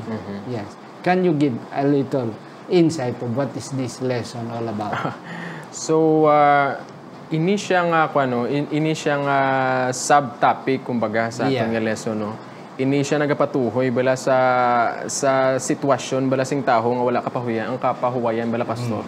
Yes. 0.51 0.67
Can 1.01 1.23
you 1.23 1.33
give 1.33 1.55
a 1.73 1.87
little 1.87 2.35
insight 2.69 3.17
of 3.23 3.31
what 3.33 3.55
is 3.55 3.71
this 3.73 4.03
lesson 4.03 4.51
all 4.51 4.67
about? 4.67 4.93
So, 5.69 6.25
uh, 6.25 6.81
ini 7.29 7.55
siya 7.61 7.85
nga, 7.93 8.09
kung 8.09 8.25
ano, 8.25 8.49
in, 8.49 8.73
ini 8.73 8.97
siya 8.97 9.21
nga 9.21 9.39
subtopic, 9.93 10.81
kumbaga, 10.81 11.29
sa 11.29 11.45
Yeah. 11.45 11.69
ating 11.69 11.77
nga 11.77 11.83
lesson, 11.85 12.17
no? 12.17 12.33
Ini 12.81 13.05
siya 13.05 13.21
nagapatuhoy 13.21 13.93
bala 13.93 14.17
sa 14.17 14.37
sa 15.13 15.61
sitwasyon 15.61 16.31
bala 16.31 16.49
sing 16.49 16.65
taho 16.65 16.89
nga 16.97 17.05
wala 17.05 17.21
kapahuyan, 17.21 17.69
ang 17.69 17.77
kapahuwayan 17.77 18.49
bala 18.49 18.65
pastor. 18.65 19.05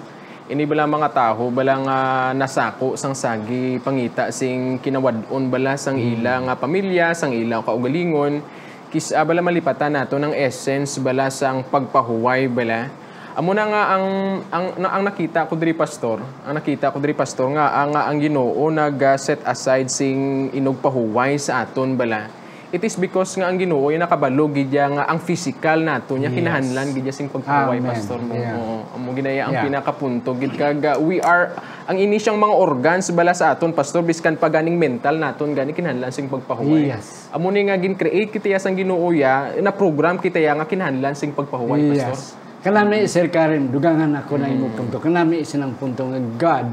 Ini 0.51 0.67
bala 0.67 0.83
mga 0.83 1.15
taho 1.15 1.47
bala 1.55 1.79
nga 1.79 1.99
nasako 2.35 2.99
sang 2.99 3.15
sagi 3.15 3.79
pangita 3.79 4.35
sing 4.35 4.83
kinawadon 4.83 5.47
bala 5.47 5.79
sang 5.79 5.95
ila 5.95 6.43
nga 6.43 6.59
pamilya, 6.59 7.15
sang 7.15 7.31
ila 7.31 7.63
kaugalingon. 7.63 8.43
Kis 8.91 9.15
ah, 9.15 9.23
bala 9.23 9.47
malipatan 9.47 9.95
nato 9.95 10.19
ng 10.19 10.35
essence 10.35 10.99
bala 10.99 11.31
sang 11.31 11.63
pagpahuway 11.63 12.51
bala. 12.51 12.91
Amo 13.39 13.55
na 13.55 13.63
nga 13.63 13.83
ang 13.95 14.07
ang 14.51 14.65
na- 14.75 14.91
ang 14.91 15.07
nakita 15.07 15.47
ko 15.47 15.55
diri 15.55 15.71
pastor, 15.71 16.19
ang 16.43 16.59
nakita 16.59 16.91
ko 16.91 16.99
diri 16.99 17.15
pastor 17.15 17.47
nga 17.55 17.71
ang 17.71 17.95
ang 17.95 18.19
Ginoo 18.19 18.67
nag 18.75 18.99
uh, 18.99 19.15
set 19.23 19.39
aside 19.47 19.87
sing 19.87 20.51
inog 20.51 20.83
pahuway 20.83 21.39
sa 21.39 21.63
aton 21.63 21.95
bala. 21.95 22.27
It 22.71 22.81
is 22.81 22.95
because 22.95 23.35
nga 23.35 23.51
ang 23.51 23.59
Ginoo 23.59 23.91
yung 23.91 23.99
nakabalo 23.99 24.47
gidya 24.47 24.87
nga 24.89 25.05
ang 25.05 25.19
physical 25.19 25.83
nato 25.83 26.15
nya 26.15 26.31
kinahanglan 26.31 26.95
gidya 26.95 27.11
sing 27.11 27.27
pagpahuway 27.27 27.83
Amen. 27.83 27.91
pastor 27.91 28.23
mo. 28.23 28.31
Yeah. 28.33 28.55
Oo, 28.55 28.87
amo 28.95 29.11
ginaya 29.11 29.43
ang 29.45 29.53
Yeah. 29.53 29.65
pinakapunto 29.67 30.31
gid 30.35 30.55
kag 30.55 30.79
we 31.03 31.19
are 31.19 31.51
ang 31.85 31.99
ini 31.99 32.17
siyang 32.17 32.39
mga 32.39 32.55
organs 32.55 33.11
bala 33.11 33.35
sa 33.35 33.51
aton 33.51 33.75
pastor 33.75 34.01
biskan 34.01 34.39
pa 34.39 34.47
ganing 34.47 34.79
mental 34.79 35.19
naton 35.19 35.51
gani 35.51 35.75
kinahanglan 35.75 36.15
sing 36.15 36.31
pagpahuway. 36.31 36.87
Yes. 36.89 37.27
Amo 37.31 37.51
ni 37.51 37.67
nga 37.67 37.75
gin-create 37.75 38.31
kita 38.31 38.47
ya 38.49 38.63
sang 38.63 38.79
Ginoo 38.79 39.11
ya 39.11 39.51
na 39.59 39.71
program 39.71 40.17
kita 40.17 40.39
ya 40.39 40.55
nga 40.55 40.63
kinahanglan 40.63 41.13
sing 41.13 41.35
pagpahuway 41.35 41.91
pastor. 41.91 42.15
Yes. 42.15 42.39
Kanami, 42.61 43.09
Sir 43.09 43.33
Karen, 43.33 43.73
dugangan 43.73 44.13
ako 44.15 44.37
na 44.37 44.45
Mm. 44.45 44.55
imong 44.55 44.75
punto. 44.77 45.01
Kanami 45.01 45.41
isinang 45.41 45.75
punto 45.75 46.05
nga 46.05 46.21
God 46.37 46.67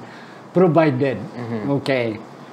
provided. 0.51 1.15
Mm-hmm. 1.15 1.61
Okay. 1.79 2.07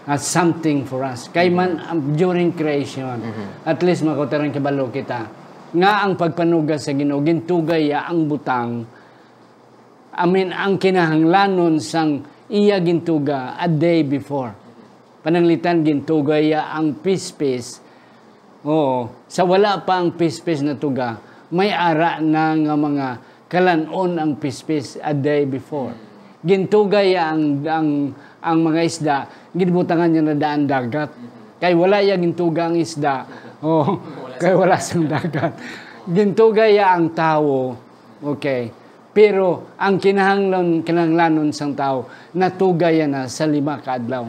Uh, 0.06 0.20
something 0.20 0.84
for 0.84 1.02
us. 1.04 1.28
Kay 1.32 1.48
man 1.48 1.80
um, 1.88 2.12
during 2.14 2.52
creation, 2.52 3.20
at 3.64 3.80
least 3.80 4.04
makotarang 4.04 4.52
kibalo 4.52 4.92
kita. 4.92 5.28
Nga 5.74 5.92
ang 6.06 6.12
pagpanuga 6.14 6.78
sa 6.78 6.94
Ginoo 6.94 7.18
gintugay 7.24 7.90
ya 7.90 8.06
ang 8.06 8.30
butang. 8.30 8.86
I 10.14 10.24
mean, 10.30 10.54
ang 10.54 10.78
kinahanglanon 10.78 11.82
sang 11.82 12.22
iya 12.46 12.78
gintuga 12.78 13.58
a 13.58 13.66
day 13.66 14.06
before. 14.06 14.54
Pananglitan 15.26 15.82
gintugay 15.82 16.54
ya 16.54 16.70
ang 16.70 17.02
pispis. 17.02 17.82
Oo, 18.62 19.26
sa 19.26 19.42
wala 19.42 19.82
pa 19.82 19.98
ang 19.98 20.14
pispis 20.14 20.62
na 20.62 20.78
tuga, 20.78 21.18
may 21.50 21.74
ara 21.74 22.22
na 22.22 22.54
nga 22.54 22.74
mga 22.78 23.08
kalanon 23.50 24.16
ang 24.16 24.32
pispis 24.38 24.96
a 25.02 25.10
day 25.10 25.42
before. 25.44 25.92
Gintugay 26.44 27.16
ya 27.16 27.34
ang 27.34 27.64
ang 27.66 27.88
ang 28.44 28.60
mga 28.60 28.80
isda, 28.84 29.16
ginbutangan 29.56 30.12
niya 30.12 30.22
na 30.22 30.36
daan 30.36 30.68
dagat. 30.68 31.08
Kay 31.56 31.72
wala 31.72 32.04
ya 32.04 32.20
gintuga 32.20 32.68
ang 32.68 32.76
isda. 32.76 33.24
Oh, 33.64 33.96
kay 34.40 34.52
wala 34.52 34.76
sang 34.76 35.08
dagat. 35.08 35.56
Gintugay 36.04 36.76
ya 36.76 36.92
ang 36.92 37.16
tao. 37.16 37.72
Okay. 38.20 38.68
Pero 39.14 39.72
ang 39.80 39.96
kinahanglan 39.96 40.84
kinahanglanon 40.84 41.54
sang 41.54 41.72
tao 41.72 42.10
natugay 42.34 43.00
ya 43.00 43.06
na 43.08 43.24
sa 43.30 43.48
lima 43.48 43.80
ka 43.80 43.96
adlaw. 43.96 44.28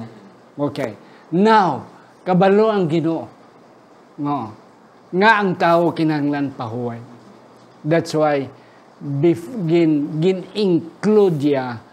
Okay. 0.55 0.95
Now, 1.35 1.83
kabalo 2.23 2.71
ang 2.71 2.87
Ginoo. 2.87 3.27
No. 4.21 4.55
Nga 5.11 5.31
ang 5.35 5.51
tao 5.59 5.91
kinahanglan 5.91 6.55
pahuway. 6.55 7.01
That's 7.83 8.15
why 8.15 8.47
bif, 9.01 9.43
gin, 9.67 10.21
gin-include 10.23 11.41
ya 11.43 11.83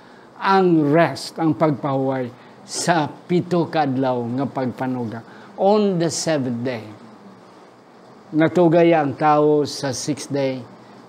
ang 0.42 0.90
rest, 0.90 1.38
ang 1.38 1.54
pagpahuway 1.54 2.26
sa 2.66 3.06
pito 3.06 3.70
kadlaw 3.70 4.18
nga 4.42 4.46
pagpanuga. 4.50 5.22
On 5.62 6.02
the 6.02 6.10
seventh 6.10 6.66
day, 6.66 6.82
natugay 8.34 8.90
ang 8.90 9.14
tao 9.14 9.62
sa 9.62 9.94
sixth 9.94 10.34
day. 10.34 10.58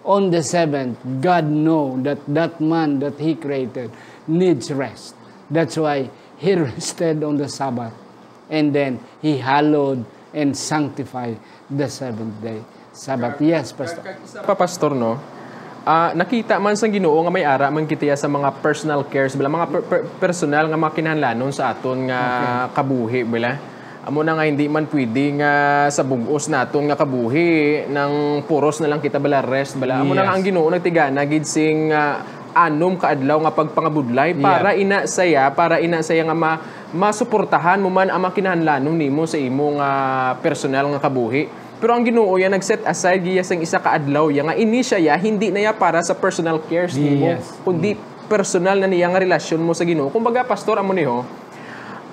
On 0.05 0.29
the 0.29 0.43
seventh, 0.45 0.99
God 1.23 1.49
know 1.49 1.97
that 2.05 2.21
that 2.29 2.61
man 2.61 2.99
that 3.01 3.17
He 3.17 3.33
created 3.33 3.89
needs 4.29 4.69
rest. 4.69 5.17
That's 5.49 5.79
why 5.79 6.13
He 6.37 6.53
rested 6.69 7.23
on 7.25 7.41
the 7.41 7.49
Sabbath. 7.49 7.95
And 8.51 8.75
then 8.75 8.99
He 9.23 9.39
hallowed 9.39 10.05
and 10.35 10.53
sanctified 10.53 11.39
the 11.71 11.87
seventh 11.89 12.37
day. 12.43 12.61
Sabbath. 12.93 13.41
Yes, 13.41 13.73
Pastor. 13.73 14.03
Pa 14.45 14.53
pastor 14.53 14.93
no. 14.93 15.17
Ah, 15.83 16.15
nakita 16.15 16.63
man 16.63 16.79
sa 16.79 16.87
Ginoo 16.87 17.19
nga 17.19 17.27
may 17.27 17.43
ara 17.43 17.67
man 17.67 17.83
kitiya 17.83 18.15
sa 18.15 18.31
mga 18.31 18.55
personal 18.63 19.03
cares 19.03 19.35
bala 19.35 19.51
mga 19.51 19.67
per- 19.67 19.83
per- 19.83 20.05
personal 20.17 20.71
nga 20.71 20.79
mga 20.79 20.95
kinahanglanon 20.95 21.51
sa 21.51 21.75
aton 21.75 22.07
nga 22.07 22.19
kabuhi 22.71 23.27
bala. 23.27 23.59
Amo 24.03 24.19
na 24.19 24.31
nga 24.31 24.47
hindi 24.47 24.67
man 24.67 24.87
pwede 24.87 25.35
nga 25.35 25.51
sa 25.87 26.03
bugos 26.03 26.47
naton 26.47 26.87
nga 26.87 26.95
kabuhi 26.95 27.83
nang 27.87 28.43
puros 28.43 28.79
na 28.79 28.87
lang 28.87 28.99
kita 28.99 29.19
bala 29.19 29.43
rest 29.43 29.75
bala. 29.75 29.99
Amo 29.99 30.11
na 30.11 30.23
nga 30.23 30.31
Yes. 30.31 30.39
ang 30.39 30.43
Ginoo 30.45 30.67
nagtigana 30.67 31.19
gid 31.23 31.43
sing 31.43 31.91
ah, 31.91 32.23
anom 32.55 32.95
ka 32.95 33.11
adlaw 33.11 33.43
nga 33.43 33.51
pagpangabudlay 33.51 34.37
para 34.37 34.77
ina 34.77 35.03
saya 35.03 35.51
para 35.51 35.83
ina 35.83 35.99
saya 35.99 36.23
nga 36.23 36.37
ma 36.37 36.63
masuportahan 36.95 37.81
mo 37.81 37.89
man 37.89 38.07
ang 38.07 38.21
mga 38.21 38.37
kinahanglanon 38.37 38.93
nimo 38.93 39.25
sa 39.25 39.35
imo 39.35 39.75
nga 39.75 39.89
personal 40.39 40.87
nga 40.95 41.03
kabuhi. 41.03 41.49
Pero 41.83 41.99
ang 41.99 42.07
Ginoo 42.07 42.39
ya 42.39 42.47
nag-set 42.47 42.79
aside 42.87 43.19
giya 43.27 43.43
sang 43.43 43.59
isa 43.59 43.75
ka 43.75 43.99
adlaw 43.99 44.31
ya 44.31 44.47
nga 44.47 44.55
ini 44.55 44.79
siya 44.79 45.03
ya 45.03 45.19
hindi 45.19 45.51
na 45.51 45.67
ya 45.67 45.75
para 45.75 45.99
sa 45.99 46.15
personal 46.15 46.63
cares 46.63 46.95
nimo 46.95 47.35
Yes. 47.35 47.59
kundi 47.59 47.99
personal 48.31 48.79
na 48.79 48.87
niya 48.87 49.11
nga 49.11 49.19
relasyon 49.19 49.59
mo 49.59 49.75
sa 49.75 49.83
Ginoo. 49.83 50.07
Kumbaga 50.07 50.47
pastor 50.47 50.79
amo 50.79 50.95
niho, 50.95 51.27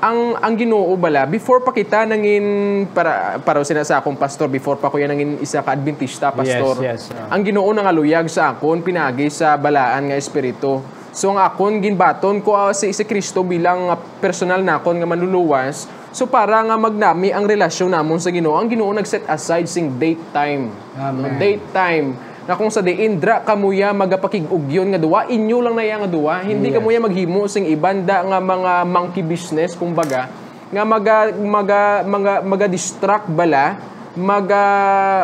ang 0.03 0.35
ang 0.43 0.59
Ginoo 0.59 0.91
bala 0.99 1.23
before 1.23 1.63
pa 1.63 1.71
kita 1.71 2.03
nangin 2.03 2.89
para 2.91 3.39
para 3.47 3.63
sina 3.63 3.87
sa 3.87 4.03
akong 4.03 4.19
pastor 4.19 4.51
before 4.51 4.75
pa 4.75 4.91
ko 4.91 4.99
yan 4.99 5.15
nangin 5.15 5.39
isa 5.39 5.63
ka 5.63 5.71
Adventista 5.71 6.35
pastor. 6.35 6.83
Yes, 6.83 7.07
yes, 7.07 7.15
uh. 7.15 7.31
Ang 7.31 7.47
Ginoo 7.47 7.71
nangaluyag 7.71 8.27
sa 8.27 8.51
akon 8.51 8.83
pinagi 8.83 9.31
sa 9.31 9.55
balaan 9.55 10.11
nga 10.11 10.17
espiritu. 10.19 10.83
So 11.15 11.31
ang 11.31 11.39
akon 11.39 11.79
ginbaton 11.79 12.43
ko 12.43 12.59
ah, 12.59 12.75
si 12.75 12.91
si 12.91 13.07
Kristo 13.07 13.47
bilang 13.47 13.93
ah, 13.93 13.99
personal 14.19 14.67
na 14.67 14.83
akon 14.83 14.99
nga 14.99 15.07
manluluwas. 15.07 16.00
So 16.11 16.27
para 16.27 16.59
nga 16.67 16.75
magnami 16.75 17.31
ang 17.31 17.47
relasyon 17.47 17.95
namon 17.95 18.19
sa 18.19 18.35
Ginoo, 18.35 18.59
ang 18.59 18.67
Ginoo 18.67 18.91
nag-set 18.91 19.23
aside 19.31 19.71
sing 19.71 19.95
date 19.95 20.21
time. 20.35 20.75
Amen. 20.99 21.39
Date 21.39 21.65
time 21.71 22.19
na 22.51 22.59
kung 22.59 22.67
sa 22.67 22.83
di 22.83 22.91
indra 22.99 23.47
kamuya 23.47 23.95
magapakig-ugyon 23.95 24.91
nga 24.91 24.99
duwa 24.99 25.23
inyo 25.31 25.63
lang 25.63 25.79
na 25.79 26.03
nga 26.03 26.11
duwa 26.11 26.43
hindi 26.43 26.75
Yes. 26.75 26.83
kamuya 26.83 26.99
maghimo 26.99 27.47
sing 27.47 27.69
ibanda 27.71 28.27
nga 28.27 28.43
mga 28.43 28.73
monkey 28.91 29.23
business 29.23 29.79
kumbaga 29.79 30.27
nga 30.73 30.83
maga 30.83 31.31
maga 31.37 31.81
maga, 32.03 32.35
maga 32.43 32.67
distract 32.67 33.31
bala 33.31 33.79
maga 34.19 34.65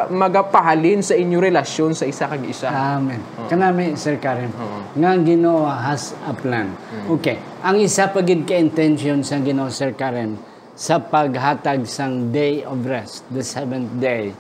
magapahalin 0.07 1.03
sa 1.03 1.18
inyo 1.18 1.42
relasyon 1.42 1.99
sa 1.99 2.07
isa 2.07 2.31
kag 2.31 2.46
isa 2.46 2.70
Amen. 2.70 3.18
Kanami, 3.51 3.99
Sir 3.99 4.22
Karim, 4.22 4.55
nga 4.94 5.09
ang 5.11 5.27
Ginoo 5.27 5.66
has 5.66 6.14
a 6.27 6.35
plan. 6.35 6.70
Okay. 7.11 7.38
Ang 7.66 7.83
isa 7.83 8.07
pa 8.07 8.22
gid 8.22 8.46
ka 8.46 8.55
intention 8.55 9.27
sa 9.27 9.42
Ginoo, 9.42 9.66
Sir 9.70 9.94
Karim, 9.99 10.38
sa 10.77 11.01
paghatag 11.01 11.89
sang 11.89 12.29
day 12.29 12.61
of 12.61 12.85
rest, 12.85 13.25
the 13.33 13.41
seventh 13.41 13.97
day. 13.97 14.37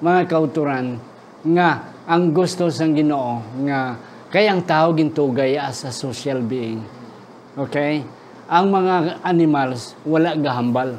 Mga 0.00 0.24
kauturan, 0.24 0.96
nga 1.44 1.92
ang 2.08 2.32
gusto 2.32 2.72
sang 2.72 2.96
Ginoo 2.96 3.44
nga 3.68 3.92
kay 4.32 4.48
ang 4.48 4.64
tao 4.64 4.96
gintugay 4.96 5.60
as 5.60 5.84
a 5.84 5.92
social 5.92 6.40
being. 6.40 6.80
Okay? 7.60 8.00
Ang 8.48 8.72
mga 8.72 9.20
animals 9.20 9.92
wala 10.08 10.32
gahambal. 10.32 10.96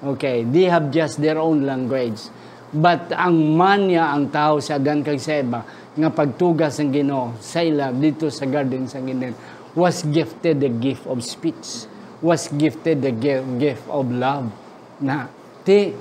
Okay, 0.00 0.46
they 0.48 0.72
have 0.72 0.88
just 0.88 1.20
their 1.20 1.36
own 1.36 1.68
language. 1.68 2.32
But 2.72 3.12
ang 3.12 3.60
manya 3.60 4.08
ang 4.16 4.32
tao 4.32 4.56
sa 4.64 4.80
adan 4.80 5.04
kag 5.04 5.20
sa 5.20 5.36
iba 5.36 5.68
nga 5.92 6.08
pagtugas 6.08 6.80
ng 6.80 6.96
Ginoo 6.96 7.36
sa 7.44 7.60
ila 7.60 7.92
dito 7.92 8.32
sa 8.32 8.48
garden 8.48 8.88
sa 8.88 9.04
Ginoo 9.04 9.36
was 9.76 10.00
gifted 10.08 10.64
the 10.64 10.72
gift 10.72 11.04
of 11.04 11.20
speech 11.20 11.84
was 12.20 12.50
gifted 12.50 13.02
the 13.02 13.12
gi- 13.14 13.46
gift 13.58 13.86
of 13.86 14.10
love 14.10 14.50
na 14.98 15.30
ti 15.62 15.94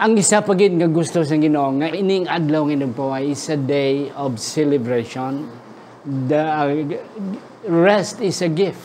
ang 0.00 0.16
isa 0.16 0.40
pa 0.40 0.56
gid 0.56 0.72
nga 0.80 0.88
gusto 0.88 1.20
sa 1.20 1.36
Ginoo 1.36 1.76
nga 1.76 1.92
ining 1.92 2.24
adlaw 2.24 2.64
nga 2.64 2.88
nagpaway 2.88 3.36
is 3.36 3.44
a 3.52 3.58
day 3.60 4.08
of 4.16 4.40
celebration. 4.40 5.44
The 6.08 6.40
uh, 6.40 6.72
rest 7.68 8.24
is 8.24 8.40
a 8.40 8.48
gift. 8.48 8.80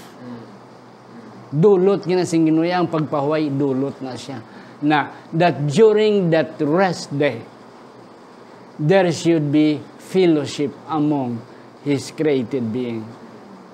Dulot 1.56 2.04
gina 2.04 2.28
sing 2.28 2.44
Ginoo 2.44 2.68
ang 2.68 2.92
pagpahuway 2.92 3.48
dulot 3.56 4.04
na 4.04 4.20
siya. 4.20 4.44
Na 4.84 5.16
that 5.32 5.72
during 5.72 6.28
that 6.36 6.60
rest 6.60 7.16
day 7.16 7.40
there 8.76 9.08
should 9.16 9.56
be 9.56 9.80
fellowship 9.96 10.76
among 10.92 11.40
his 11.88 12.12
created 12.12 12.76
being 12.76 13.08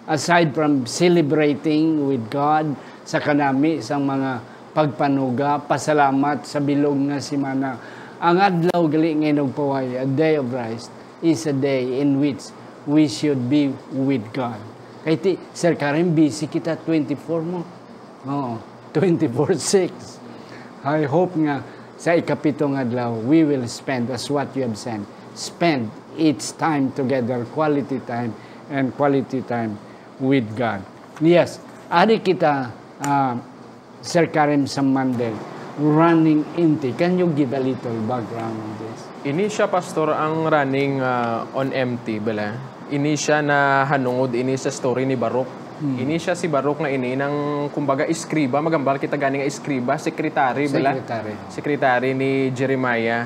aside 0.10 0.50
from 0.58 0.90
celebrating 0.90 2.10
with 2.10 2.26
God 2.32 2.74
sa 3.06 3.22
kanami 3.22 3.82
sa 3.86 4.02
mga 4.02 4.42
pagpanuga 4.72 5.62
pasalamat 5.68 6.48
sa 6.48 6.64
bilog 6.64 6.96
nga 7.12 7.20
simana 7.20 7.76
ang 8.22 8.38
adlaw 8.38 8.86
gali 8.88 9.18
nga 9.18 9.34
nagpaway 9.34 9.98
a 9.98 10.08
day 10.08 10.38
of 10.38 10.50
rest 10.54 10.94
is 11.22 11.46
a 11.46 11.54
day 11.54 12.02
in 12.02 12.22
which 12.22 12.50
we 12.90 13.06
should 13.06 13.50
be 13.50 13.70
with 13.94 14.26
God. 14.34 14.58
Kay 15.06 15.18
ti 15.18 15.32
Sir 15.54 15.78
Karim 15.78 16.14
busy 16.14 16.50
kita 16.50 16.78
24 16.82 17.42
mo. 17.46 17.62
Oo, 18.26 18.58
24/6 18.94 20.86
I 20.86 21.06
hope 21.06 21.38
nga 21.38 21.62
sa 21.98 22.18
ikapitong 22.18 22.74
adlaw, 22.74 23.14
we 23.22 23.46
will 23.46 23.66
spend 23.70 24.10
as 24.10 24.26
what 24.30 24.50
you 24.58 24.66
have 24.66 24.78
said. 24.78 25.06
Spend 25.38 25.94
each 26.18 26.58
time 26.58 26.90
together, 26.94 27.46
quality 27.54 28.02
time 28.06 28.34
and 28.70 28.90
quality 28.98 29.46
time 29.46 29.78
with 30.22 30.46
God. 30.54 30.86
Yes, 31.18 31.58
ari 31.90 32.22
kita, 32.22 32.70
uh, 33.02 33.34
Sir 34.06 34.30
Karim 34.30 34.70
sa 34.70 34.86
Monday, 34.86 35.34
running 35.82 36.46
empty. 36.56 36.94
Can 36.94 37.18
you 37.18 37.28
give 37.34 37.52
a 37.52 37.62
little 37.62 37.98
background 38.06 38.56
on 38.56 38.72
this? 38.80 39.12
ini 39.22 39.46
siya 39.46 39.70
pastor 39.70 40.10
ang 40.18 40.50
running 40.50 40.98
ah, 40.98 41.46
on 41.54 41.70
empty 41.70 42.18
bala 42.18 42.58
ini 42.90 43.14
siya 43.14 43.46
na 43.46 43.86
hanungod 43.86 44.34
ini 44.34 44.58
sa 44.58 44.74
story 44.74 45.06
ni 45.06 45.14
Barok 45.14 45.46
ini 45.82 46.18
siya 46.18 46.38
si 46.38 46.46
Barok 46.46 46.82
na 46.82 46.90
ini 46.94 47.18
ng 47.18 47.70
kumbaga 47.74 48.06
iskriba 48.06 48.62
magambal 48.62 49.02
kita 49.02 49.18
gani 49.18 49.42
nga 49.42 49.48
iskriba 49.50 49.98
sekretary 49.98 50.70
bala 50.70 50.94
Secretary. 50.98 51.34
sekretary 51.50 52.10
ni 52.14 52.54
Jeremiah. 52.54 53.26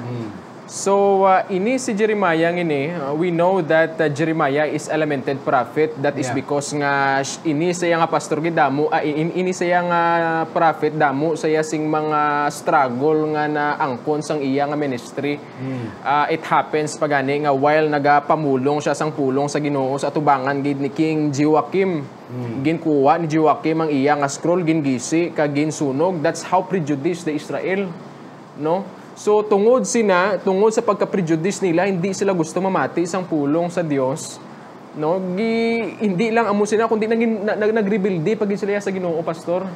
So, 0.65 1.25
uh, 1.29 1.45
ini 1.45 1.77
si 1.77 1.93
Jeremiah 1.93 2.49
ini, 2.49 2.89
uh, 2.89 3.13
we 3.13 3.29
know 3.29 3.61
that 3.61 4.01
uh, 4.01 4.09
Jeremiah 4.09 4.65
is 4.65 4.89
a 4.89 4.97
lamented 4.97 5.37
prophet. 5.45 5.93
That 6.01 6.17
is 6.17 6.33
Yeah. 6.33 6.41
because 6.41 6.73
nga 6.73 7.21
ini 7.45 7.69
saya 7.69 8.01
nga 8.01 8.09
pastor 8.09 8.41
gid 8.41 8.57
damo, 8.57 8.89
uh, 8.89 8.97
in, 9.05 9.29
ini 9.37 9.53
saya 9.53 9.85
nga 9.85 10.01
prophet 10.49 10.97
damo 10.97 11.37
saya 11.37 11.61
sing 11.61 11.85
mga 11.85 12.49
struggle 12.49 13.29
nga 13.37 13.45
na 13.45 13.77
angkon 13.77 14.25
sang 14.25 14.41
iya 14.41 14.65
nga 14.65 14.73
ministry. 14.73 15.37
Uh, 16.01 16.25
it 16.33 16.41
happens 16.41 16.97
pagani 16.97 17.45
nga 17.45 17.53
while 17.53 17.85
nagapamulong 17.85 18.81
siya 18.81 18.97
sang 18.97 19.13
pulong 19.13 19.45
sa 19.45 19.61
Ginoo 19.61 19.93
sa 20.01 20.09
atubangan 20.09 20.65
gid 20.65 20.81
ni 20.81 20.89
King 20.89 21.29
Joachim. 21.29 22.01
Ginkuha 22.65 23.21
ni 23.21 23.29
Joachim 23.29 23.85
ang 23.85 23.89
iya 23.93 24.17
nga 24.17 24.25
scroll 24.25 24.65
gingisi 24.65 25.29
kag 25.29 25.53
ginsunog. 25.53 26.25
That's 26.25 26.41
how 26.41 26.65
prejudiced 26.65 27.29
the 27.29 27.37
Israel 27.37 27.85
no? 28.57 28.87
So 29.15 29.39
tungod 29.47 29.87
sina, 29.87 30.35
tungod 30.43 30.75
sa 30.75 30.83
pagka-prejudice 30.83 31.63
nila, 31.63 31.87
hindi 31.87 32.11
sila 32.11 32.35
gusto 32.35 32.59
mamati 32.59 33.07
isang 33.07 33.23
pulong 33.23 33.71
sa 33.71 33.79
Dios. 33.79 34.43
No, 34.95 35.19
gi, 35.35 35.79
hindi 36.03 36.31
lang 36.31 36.47
amo 36.47 36.63
sila 36.63 36.87
kundi 36.87 37.07
naging 37.07 37.43
na, 37.43 37.55
nag, 37.55 37.71
nagrebuild 37.71 38.27
pag 38.39 38.51
sila 38.55 38.79
sa 38.79 38.91
Ginoo 38.91 39.19
pastor. 39.23 39.67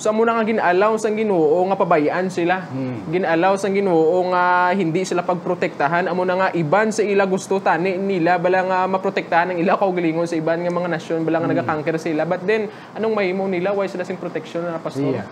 So 0.00 0.08
amo 0.08 0.24
na 0.24 0.32
nga 0.36 0.48
gin-allow 0.48 0.96
sang 0.96 1.12
Ginoo 1.12 1.60
nga 1.68 1.76
pabayaan 1.76 2.32
sila. 2.32 2.68
Gin-allow 3.12 3.60
sang 3.60 3.76
Ginoo 3.76 4.16
nga 4.32 4.72
hindi 4.72 5.04
sila 5.04 5.24
pagprotektahan 5.28 6.08
amo 6.08 6.24
na 6.24 6.40
nga 6.40 6.48
iban 6.56 6.88
sa 6.88 7.04
ila 7.04 7.28
gusto 7.28 7.60
tani 7.60 8.00
nila 8.00 8.40
bala 8.40 8.64
nga 8.64 8.78
maprotektahan 8.88 9.52
ang 9.52 9.58
ila 9.60 9.76
kaugalingon 9.76 10.24
sa 10.24 10.40
iban 10.40 10.60
nga 10.60 10.72
mga 10.72 10.88
nasyon 10.88 11.20
bala 11.20 11.44
nga 11.44 11.52
nagakanker 11.52 12.00
sila. 12.00 12.24
But 12.24 12.48
then 12.48 12.72
anong 12.96 13.12
mahimo 13.12 13.44
nila 13.44 13.76
why 13.76 13.92
sila 13.92 14.08
sing 14.08 14.16
protection 14.16 14.64
na 14.64 14.80
pastor? 14.80 15.20
Yeah. 15.20 15.28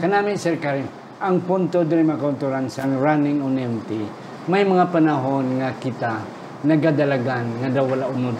Kanami, 0.00 0.38
Sir 0.38 0.56
Karim, 0.56 0.86
ang 1.16 1.40
punto 1.44 1.80
din 1.80 2.04
makonturan 2.04 2.68
sa 2.68 2.84
running 2.84 3.40
on 3.40 3.56
empty, 3.56 4.04
may 4.46 4.62
mga 4.62 4.92
panahon 4.92 5.58
nga 5.58 5.72
kita 5.80 6.20
nagadalagan 6.66 7.62
nga 7.62 7.68
daw 7.72 7.84
wala 7.88 8.04
unod. 8.10 8.36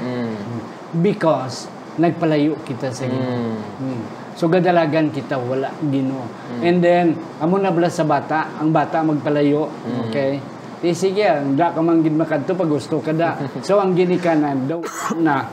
Because 1.00 1.72
nagpalayo 1.96 2.60
kita 2.68 2.92
sa 2.92 3.08
Ginoo. 3.08 3.56
Mm. 3.80 4.00
So 4.36 4.52
gadalagan 4.52 5.08
kita 5.08 5.40
wala 5.40 5.72
Ginoo. 5.88 6.28
And 6.60 6.84
then 6.84 7.16
amo 7.40 7.56
na 7.56 7.72
bala 7.72 7.88
sa 7.88 8.04
bata, 8.04 8.60
ang 8.60 8.70
bata 8.70 9.00
magpalayo, 9.00 9.72
okay? 10.06 10.38
Di 10.76 10.92
sige, 10.92 11.24
da 11.56 11.72
ka 11.72 11.80
man 11.80 12.04
gid 12.04 12.12
makadto 12.12 12.52
pag 12.52 12.68
gusto 12.68 13.00
ka 13.00 13.16
da. 13.16 13.40
So 13.66 13.80
ang 13.80 13.96
ginikanan 13.96 14.68
daw 14.68 14.84
na 15.16 15.48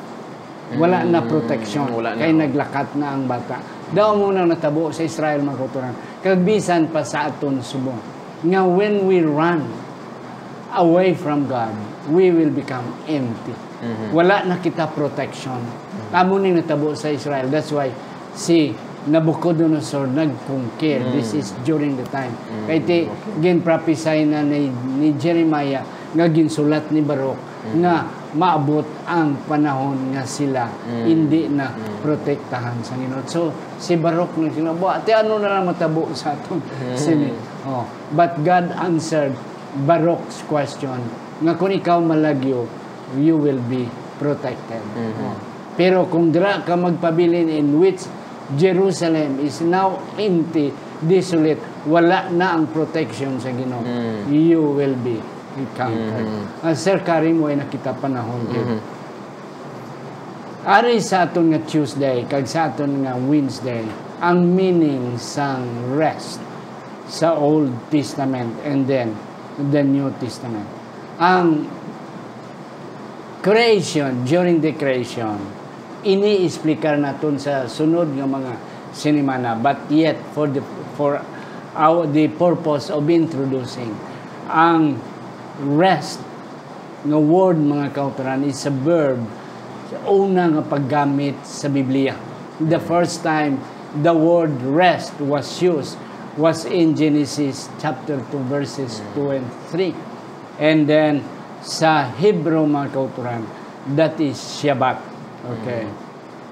wala 0.76 1.08
na 1.08 1.24
protection 1.24 1.88
wala 1.96 2.12
na. 2.12 2.20
kay 2.20 2.36
naglakat 2.36 3.00
na 3.00 3.16
ang 3.16 3.24
bata. 3.24 3.64
Daw 3.94 4.18
mo 4.18 4.34
nang 4.34 4.50
natabo 4.50 4.90
sa 4.90 5.06
Israel 5.06 5.46
mga 5.46 5.58
kauturan. 5.62 5.94
Kagbisan 6.26 6.90
pa 6.90 7.06
sa 7.06 7.30
aton 7.30 7.62
subong. 7.62 8.02
Nga 8.42 8.62
when 8.74 9.06
we 9.06 9.22
run 9.22 9.64
away 10.74 11.14
from 11.14 11.46
God, 11.46 11.72
we 12.10 12.34
will 12.34 12.50
become 12.50 12.84
empty. 13.06 13.54
Wala 14.10 14.48
na 14.50 14.58
kita 14.58 14.90
protection. 14.90 15.62
Amo 16.10 16.42
ning 16.42 16.58
natabo 16.58 16.98
sa 16.98 17.14
Israel. 17.14 17.48
That's 17.54 17.70
why 17.70 17.94
si 18.34 18.74
Nabucodonosor 19.04 20.08
nagkungkir. 20.16 21.12
This 21.12 21.36
is 21.36 21.52
during 21.68 22.00
the 22.00 22.08
time. 22.08 22.32
Kay 22.64 22.80
ti 22.88 22.98
ginprophesy 23.44 24.24
na 24.24 24.40
ni, 24.48 24.72
ni 24.72 25.12
Jeremiah 25.20 25.84
nga 26.16 26.26
ginsulat 26.32 26.88
ni 26.88 27.04
Baruch 27.04 27.36
nga 27.84 28.08
maabot 28.34 28.86
ang 29.06 29.38
panahon 29.46 30.14
nga 30.14 30.26
sila 30.26 30.66
hindi 31.06 31.46
na 31.50 31.70
protektahan 32.02 32.82
sa 32.82 32.98
Ginoo. 32.98 33.22
So 33.30 33.54
si 33.78 33.98
Baruch 33.98 34.34
nang 34.38 34.54
sinabi, 34.54 34.82
ate 34.90 35.14
ano 35.14 35.38
na 35.38 35.58
lang 35.58 35.70
matabo 35.70 36.10
sa 36.18 36.34
atong 36.34 36.62
sini. 36.98 37.30
Oh, 37.70 37.86
but 38.12 38.42
God 38.42 38.74
answered 38.76 39.38
Baruch's 39.86 40.42
question 40.46 40.98
nga 41.44 41.54
kung 41.58 41.74
ikaw 41.74 42.02
malagyo, 42.02 42.66
you 43.18 43.38
will 43.38 43.62
be 43.70 43.90
protected. 44.18 44.82
Oh. 44.98 45.38
Pero 45.74 46.06
kung 46.06 46.30
dira 46.30 46.62
ka 46.62 46.78
magpabilin 46.78 47.50
in 47.50 47.82
which 47.82 48.06
Jerusalem 48.54 49.42
is 49.42 49.64
now 49.64 49.98
empty, 50.20 50.70
desolate, 51.02 51.60
wala 51.90 52.30
na 52.30 52.56
ang 52.56 52.70
protection 52.70 53.42
sa 53.42 53.50
Ginoo. 53.50 53.82
You 54.30 54.62
will 54.78 54.96
be 55.02 55.18
conquered. 55.78 56.28
Ah, 56.66 56.74
Sir 56.74 57.02
Karim, 57.06 57.42
way 57.42 57.56
nakita 57.56 57.94
panahon 57.98 58.50
mm 58.50 58.80
Ari 60.64 61.04
sa 61.04 61.28
aton 61.28 61.52
nga 61.52 61.60
Tuesday, 61.68 62.24
kag 62.24 62.48
sa 62.48 62.72
aton 62.72 63.04
nga 63.04 63.20
Wednesday, 63.20 63.84
ang 64.24 64.56
meaning 64.56 65.20
sang 65.20 65.68
rest 66.00 66.40
sa 67.12 67.36
Old 67.36 67.92
Testament 67.92 68.64
and 68.64 68.88
then 68.88 69.12
the 69.60 69.84
New 69.84 70.08
Testament. 70.24 70.64
Ang 71.20 71.68
creation, 73.44 74.24
during 74.24 74.64
the 74.64 74.72
creation, 74.80 75.36
ini-explicar 76.08 76.96
naton 76.96 77.36
sa 77.36 77.68
sunod 77.68 78.16
nga 78.16 78.24
mga 78.24 78.52
sinimana 78.96 79.58
but 79.58 79.84
yet 79.90 80.16
for 80.32 80.46
the 80.48 80.62
for 80.94 81.18
our 81.74 82.06
the 82.06 82.30
purpose 82.38 82.94
of 82.94 83.04
introducing 83.10 83.90
ang 84.46 85.02
rest 85.62 86.22
nga 87.04 87.20
word 87.20 87.60
mga 87.60 87.94
kauturan 87.94 88.48
is 88.48 88.64
a 88.66 88.74
verb 88.74 89.22
sa 89.92 89.98
una 90.10 90.50
nga 90.50 90.64
paggamit 90.64 91.38
sa 91.46 91.68
Biblia. 91.70 92.16
The 92.58 92.80
first 92.80 93.22
time 93.22 93.60
the 94.02 94.16
word 94.16 94.56
rest 94.64 95.20
was 95.22 95.46
used 95.62 96.00
was 96.34 96.66
in 96.66 96.98
Genesis 96.98 97.70
chapter 97.78 98.18
2 98.34 98.50
verses 98.50 99.06
2 99.14 99.38
and 99.38 99.48
3. 99.70 99.94
And 100.58 100.90
then 100.90 101.22
sa 101.62 102.10
Hebrew 102.18 102.66
mga 102.66 102.90
kauturan, 102.96 103.46
that 103.94 104.18
is 104.18 104.38
Shabbat. 104.38 104.98
Okay. 105.62 105.86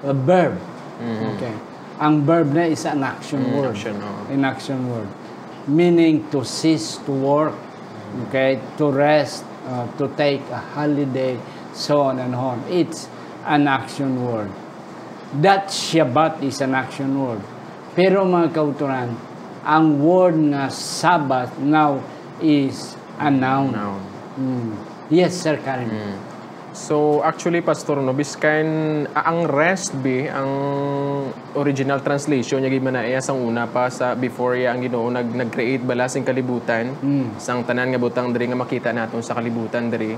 A 0.06 0.14
verb. 0.14 0.54
Okay. 1.02 1.54
Ang 1.98 2.22
verb 2.26 2.54
na 2.54 2.66
is 2.66 2.84
an 2.86 3.02
action 3.02 3.42
word. 3.54 3.74
action, 3.74 3.96
oo. 3.98 4.22
An 4.30 4.42
action 4.44 4.78
word. 4.90 5.10
Meaning 5.66 6.26
to 6.30 6.42
cease 6.42 6.98
to 7.06 7.12
work. 7.14 7.54
Okay. 8.28 8.60
To 8.78 8.90
rest. 8.90 9.44
uh, 9.66 9.86
to 9.98 10.08
take 10.16 10.42
a 10.50 10.58
holiday. 10.58 11.38
So 11.72 12.02
on 12.02 12.18
and 12.18 12.34
on. 12.34 12.64
It's 12.68 13.08
an 13.44 13.66
action 13.66 14.24
word. 14.24 14.50
That 15.40 15.68
Shabbat 15.68 16.42
is 16.42 16.60
an 16.60 16.74
action 16.74 17.16
word. 17.16 17.40
Pero 17.96 18.24
mga 18.28 18.52
kauturan, 18.52 19.16
ang 19.64 20.00
word 20.00 20.36
nga 20.52 20.68
Sabbath 20.68 21.56
now 21.60 22.00
is 22.40 22.96
a 23.16 23.32
noun. 23.32 23.72
Noun. 23.72 24.02
Mm. 24.36 24.72
Yes, 25.12 25.36
Sir 25.36 25.56
Karim. 25.60 25.92
So 26.72 27.20
actually 27.20 27.60
pastor 27.60 28.00
no 28.00 28.16
biskan 28.16 29.04
ang 29.12 29.44
rest 29.44 29.92
be 30.00 30.24
ang 30.24 30.48
original 31.52 32.00
translation 32.00 32.64
niya 32.64 32.72
gid 32.72 32.80
man 32.80 32.96
iya 32.96 33.20
sang 33.20 33.44
una 33.44 33.68
pa 33.68 33.92
sa 33.92 34.16
before 34.16 34.56
ya 34.56 34.72
ang 34.72 34.80
Ginoo 34.80 35.04
nag 35.12 35.28
nag-create 35.36 35.84
bala 35.84 36.08
sing 36.08 36.24
kalibutan. 36.24 36.96
Sang 37.36 37.60
tanan 37.68 37.92
nga 37.92 38.00
butang 38.00 38.32
diri 38.32 38.48
nga 38.48 38.56
makita 38.56 38.88
naton 38.88 39.20
sa 39.20 39.36
kalibutan 39.36 39.92
diri. 39.92 40.16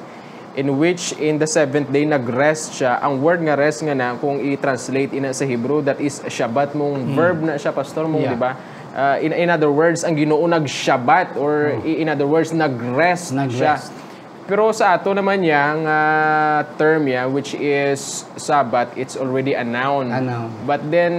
In 0.55 0.79
which 0.79 1.11
in 1.19 1.43
the 1.43 1.51
seventh 1.51 1.91
day 1.91 2.07
nag-rest 2.07 2.79
siya. 2.79 3.03
Ang 3.03 3.19
word 3.19 3.43
nga 3.43 3.59
rest 3.59 3.83
nga 3.83 3.91
na 3.91 4.15
kung 4.15 4.39
i-translate 4.39 5.11
ina 5.11 5.35
sa 5.35 5.43
Hebrew 5.43 5.83
that 5.83 5.99
is 5.99 6.23
Shabbat 6.23 6.79
mong 6.79 7.19
verb 7.19 7.43
na 7.43 7.59
siya 7.59 7.75
pastor 7.75 8.07
mong 8.07 8.23
Yeah. 8.23 8.35
di 8.35 8.39
ba? 8.39 8.53
Uh, 8.95 9.19
in, 9.19 9.35
in 9.35 9.51
other 9.51 9.75
words 9.75 10.07
ang 10.07 10.15
Ginoo 10.15 10.47
nag-Shabbat 10.47 11.35
or 11.35 11.83
in 11.83 12.07
other 12.07 12.31
words 12.31 12.55
nag-rest, 12.55 13.35
siya. 13.35 13.43
Nag-rest. 13.51 14.04
Pero 14.45 14.71
sa 14.71 14.95
ato 14.95 15.11
naman 15.11 15.41
yang 15.41 15.85
ah, 15.85 16.65
term 16.77 17.09
ya 17.09 17.25
which 17.25 17.53
is 17.55 18.25
Sabbath, 18.37 18.93
it's 18.95 19.17
already 19.17 19.53
a 19.53 19.65
noun. 19.65 20.13
A 20.13 20.21
noun. 20.21 20.53
But 20.65 20.85
then 20.87 21.15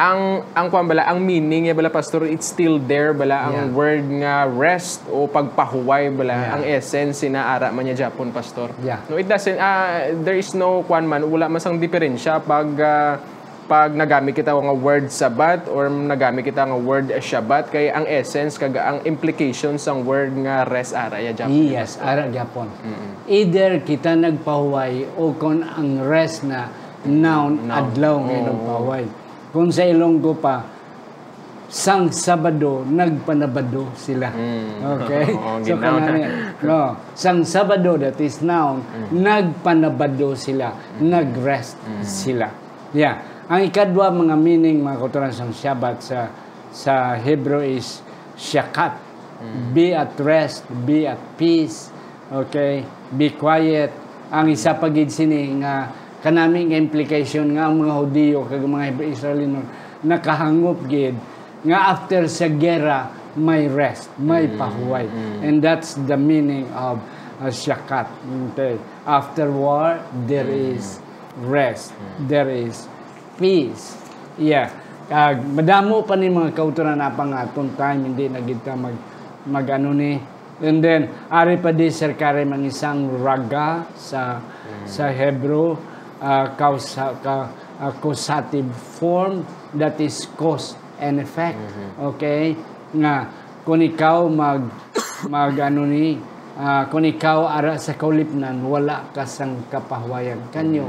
ang 0.00 0.48
ang 0.56 0.72
kuan 0.72 0.88
bala 0.88 1.04
ang 1.04 1.20
meaning 1.20 1.68
ya 1.68 1.76
bala 1.76 1.92
pastor 1.92 2.24
it's 2.24 2.48
still 2.48 2.80
there 2.80 3.12
bala 3.12 3.52
ang 3.52 3.54
Yeah. 3.68 3.76
word 3.76 4.04
nga 4.16 4.48
rest 4.48 5.04
o 5.12 5.28
pagpahuway 5.28 6.08
bala 6.08 6.32
Yeah. 6.32 6.54
ang 6.56 6.62
essence 6.64 7.20
na 7.28 7.44
ara 7.52 7.68
man 7.68 7.84
niya 7.84 8.08
Japon 8.08 8.32
pastor. 8.32 8.72
Yeah. 8.80 9.04
No 9.12 9.20
it 9.20 9.28
doesn't 9.28 9.60
ah, 9.60 10.08
there 10.24 10.40
is 10.40 10.56
no 10.56 10.82
kuan 10.88 11.04
man 11.04 11.28
wala 11.28 11.52
man 11.52 11.60
sang 11.60 11.76
diferensya 11.76 12.40
pag 12.40 12.68
ah, 12.80 13.20
pag 13.70 13.94
nagamit 13.94 14.34
kita 14.34 14.50
nga 14.50 14.74
word 14.74 15.14
sabat 15.14 15.70
or 15.70 15.86
nagamit 15.86 16.42
kita 16.42 16.66
nga 16.66 16.74
word 16.74 17.14
Shabbat 17.22 17.70
kay 17.70 17.86
ang 17.86 18.02
essence 18.02 18.58
kag 18.58 18.74
ang 18.74 18.98
implication 19.06 19.78
sang 19.78 20.02
word 20.02 20.34
nga 20.42 20.66
rest 20.66 20.90
ara 20.90 21.22
ya 21.22 21.30
Japon. 21.30 21.70
Yes, 21.70 21.94
ara 22.02 22.26
gyapon. 22.26 22.66
Either 23.30 23.78
kita 23.86 24.18
nagpahuway 24.18 25.14
o 25.14 25.30
kung 25.38 25.62
ang 25.62 26.02
rest 26.02 26.42
na 26.42 26.66
noun, 27.06 27.70
adlaw 27.70 28.18
nga 28.26 28.50
nagpahuway. 28.50 29.04
Kung 29.54 29.70
sa 29.70 29.86
Ilonggo 29.86 30.34
pa, 30.34 30.66
sang 31.70 32.10
Sabado 32.10 32.82
nagpanabado 32.82 33.94
sila. 33.94 34.34
Okay? 34.98 35.30
Oo, 35.38 35.62
so 35.62 35.78
kanani, 35.78 36.26
no, 36.66 36.98
sang 37.14 37.46
Sabado 37.46 37.94
that 38.02 38.18
is 38.18 38.42
noun, 38.42 38.82
nagpanabado 39.14 40.34
sila, 40.34 40.74
nagrest 40.98 41.78
sila. 42.02 42.50
Yeah. 42.90 43.29
Ang 43.50 43.66
ikadwa 43.66 44.14
mga 44.14 44.38
meaning 44.38 44.78
mga 44.78 45.02
kauturan 45.02 45.34
sang 45.34 45.50
Shabbat 45.50 45.98
sa 46.06 46.30
sa 46.70 47.18
Hebrew 47.18 47.58
is 47.58 47.98
shakat. 48.38 48.94
Be 49.74 49.90
at 49.90 50.14
rest, 50.22 50.62
be 50.86 51.02
at 51.02 51.18
peace. 51.34 51.90
Okay? 52.30 52.86
Be 53.10 53.34
quiet. 53.34 53.90
Ang 54.30 54.54
isa 54.54 54.78
pa 54.78 54.86
gid 54.86 55.10
sini 55.10 55.50
nga 55.58 55.90
kanami 56.22 56.70
nga 56.70 56.78
implication 56.78 57.58
nga 57.58 57.66
ang 57.66 57.82
mga 57.82 57.94
Hudiyo 57.98 58.46
kag 58.46 58.62
mga 58.62 58.94
Israelino 59.02 59.66
nakahangop 60.06 60.86
gid 60.86 61.18
nga 61.66 61.90
after 61.90 62.30
sa 62.30 62.46
gera 62.54 63.10
may 63.34 63.66
rest, 63.66 64.14
may 64.14 64.46
pahuway. 64.46 65.10
And 65.42 65.58
that's 65.58 65.98
the 65.98 66.14
meaning 66.14 66.70
of 66.70 67.02
uh, 67.42 67.50
shakat. 67.50 68.06
Okay. 68.54 68.78
After 69.02 69.50
war, 69.50 69.98
there 70.30 70.46
is 70.46 71.02
rest. 71.42 71.90
There 72.30 72.46
is 72.46 72.86
peace. 73.40 73.96
Yeah. 74.36 74.68
Kag 75.10 75.42
madamo 75.42 76.06
pa 76.06 76.14
ni 76.14 76.30
mga 76.30 76.54
kauturan 76.54 77.00
na 77.00 77.10
pang 77.10 77.34
atong 77.34 77.74
time 77.74 78.12
hindi 78.12 78.30
na 78.30 78.38
kita 78.44 78.78
mag 78.78 78.94
magano 79.48 79.90
ni. 79.96 80.20
And 80.60 80.84
then 80.84 81.08
ari 81.32 81.56
pa 81.56 81.72
di 81.72 81.88
sir 81.88 82.14
kare 82.14 82.44
mang 82.44 82.62
isang 82.62 83.08
raga 83.24 83.88
sa 83.96 84.44
sa 84.84 85.08
Hebrew 85.08 85.74
uh, 86.20 86.46
kausa 86.54 87.16
ka 87.24 87.48
accusative 87.80 88.68
form 89.00 89.48
that 89.72 89.96
is 89.98 90.28
cause 90.36 90.76
and 91.00 91.18
effect. 91.18 91.58
Okay? 91.96 92.54
Nga 92.92 93.14
kung 93.64 93.80
ikaw 93.80 94.28
mag 94.28 94.68
mag 95.32 95.56
ano 95.58 95.88
ni 95.88 96.20
ah, 96.60 96.88
kung 96.88 97.04
ikaw 97.04 97.48
ara 97.48 97.80
sa 97.80 97.96
kaulipnan 97.96 98.60
wala 98.64 99.08
ka 99.16 99.24
sang 99.24 99.64
kapahwayan 99.72 100.40
kanyo 100.52 100.88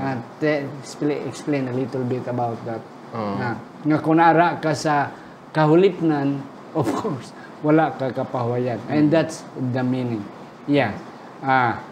Ah, 0.00 0.16
te- 0.40 0.64
explain, 0.80 1.20
explain 1.28 1.62
a 1.68 1.74
little 1.76 2.04
bit 2.08 2.24
about 2.24 2.56
that. 2.64 2.80
Oo. 3.12 3.36
nga, 3.36 3.58
nga 3.84 3.98
kung 4.00 4.22
ara 4.22 4.56
ka 4.62 4.72
sa 4.72 5.10
kahulipnan 5.50 6.40
of 6.80 6.86
course 6.94 7.34
wala 7.60 7.92
ka 7.92 8.08
kapahwayan 8.14 8.80
and 8.88 9.12
that's 9.12 9.44
the 9.52 9.84
meaning. 9.84 10.24
Yeah. 10.64 10.96
Ah 11.44 11.90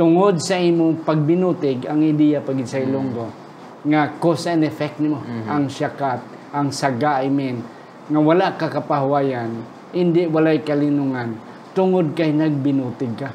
tungod 0.00 0.40
sa 0.40 0.56
imong 0.56 1.04
pagbinutig 1.04 1.84
ang 1.84 2.00
ideya 2.00 2.40
pagid 2.40 2.64
sa 2.64 2.80
Ilonggo 2.80 3.28
nga 3.84 4.08
cause 4.16 4.48
and 4.48 4.64
effect 4.64 4.96
nimo 4.96 5.20
ang 5.44 5.68
syakat 5.68 6.24
ang 6.56 6.72
saga 6.72 7.20
I 7.20 7.28
mean 7.28 7.60
nga 8.08 8.20
wala 8.20 8.56
ka 8.56 8.72
kapahwayan 8.72 9.60
hindi 9.92 10.24
walay 10.24 10.64
kalinungan 10.64 11.36
tungod 11.76 12.14
kay 12.18 12.34
nagbinutig 12.34 13.14
ka. 13.14 13.30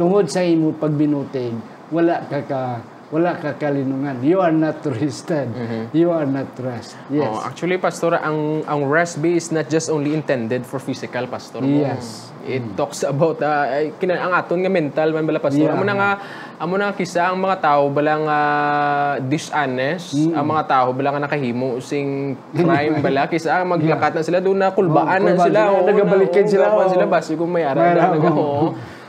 Tungod 0.00 0.30
sa 0.30 0.44
imo 0.46 0.72
pagbinutig 0.76 1.56
wala 1.90 2.22
ka 2.28 2.40
ka 2.44 2.60
wala 3.06 3.34
ka 3.34 3.54
kalinungan 3.54 4.18
you 4.18 4.36
are 4.36 4.50
not 4.50 4.82
rested 4.82 5.46
you 5.92 6.10
are 6.10 6.26
not 6.26 6.50
rest 6.58 6.98
yes 7.06 7.22
Oh, 7.24 7.38
actually, 7.40 7.78
Pastor, 7.78 8.18
ang 8.18 8.62
ang 8.64 8.82
rest 8.84 9.18
be 9.18 9.34
is 9.34 9.48
not 9.48 9.66
just 9.66 9.86
only 9.86 10.10
intended 10.10 10.62
for 10.62 10.78
physical, 10.78 11.22
Pastor. 11.26 11.62
Yes. 11.62 12.34
It 12.42 12.62
talks 12.74 13.02
about 13.02 13.38
uh, 13.40 13.66
kina, 13.96 14.14
ang 14.16 14.30
aton 14.32 14.58
nga 14.60 14.70
mental 14.70 15.10
man 15.10 15.22
bala 15.22 15.38
Pastor. 15.38 15.66
Yeah. 15.66 15.74
Amo 15.74 15.82
na 15.82 15.94
nga 15.94 16.10
amo 16.56 16.74
na 16.74 16.84
nga 16.84 16.94
kisa 16.94 17.26
ang 17.26 17.38
mga 17.38 17.56
tao 17.60 17.86
bala 17.88 18.14
nga 18.20 18.38
dishonest, 19.20 20.14
Mm. 20.16 20.32
ang 20.32 20.46
mga 20.48 20.62
tao 20.64 20.86
bala 20.90 21.08
nga 21.10 21.22
nakahimo 21.22 21.78
sing 21.80 22.34
crime 22.56 22.98
bala 23.00 23.26
kisa 23.26 23.62
maglakat 23.62 24.12
na 24.14 24.22
sila 24.22 24.38
doon 24.38 24.58
na 24.58 24.70
kulbaan 24.70 25.20
Oh, 25.20 25.26
na 25.26 25.30
kulbaan 25.32 25.46
sila. 25.46 25.60
sila, 25.62 25.72
oo, 25.72 25.82
nagabalikan 25.84 26.34
na- 26.36 26.46
oo, 26.46 26.52
sila, 26.52 26.66
oo. 26.68 26.88
sila 26.88 27.04
basi 27.06 27.32
kung 27.34 27.50
may 27.50 27.62
ara 27.62 27.76
May 27.76 27.90
ara, 27.92 28.02
talaga. 28.08 28.28
oo. 28.28 28.38
oo. 28.38 28.66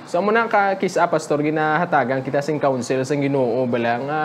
So 0.08 0.24
amo 0.24 0.32
na 0.32 0.48
ka 0.48 0.80
kisa 0.80 1.04
pastor 1.12 1.44
ginahatagan 1.44 2.24
kita 2.24 2.40
sing 2.40 2.64
council 2.64 3.04
sa 3.04 3.12
Ginoo 3.20 3.68
bala 3.68 3.94
nga 4.00 4.22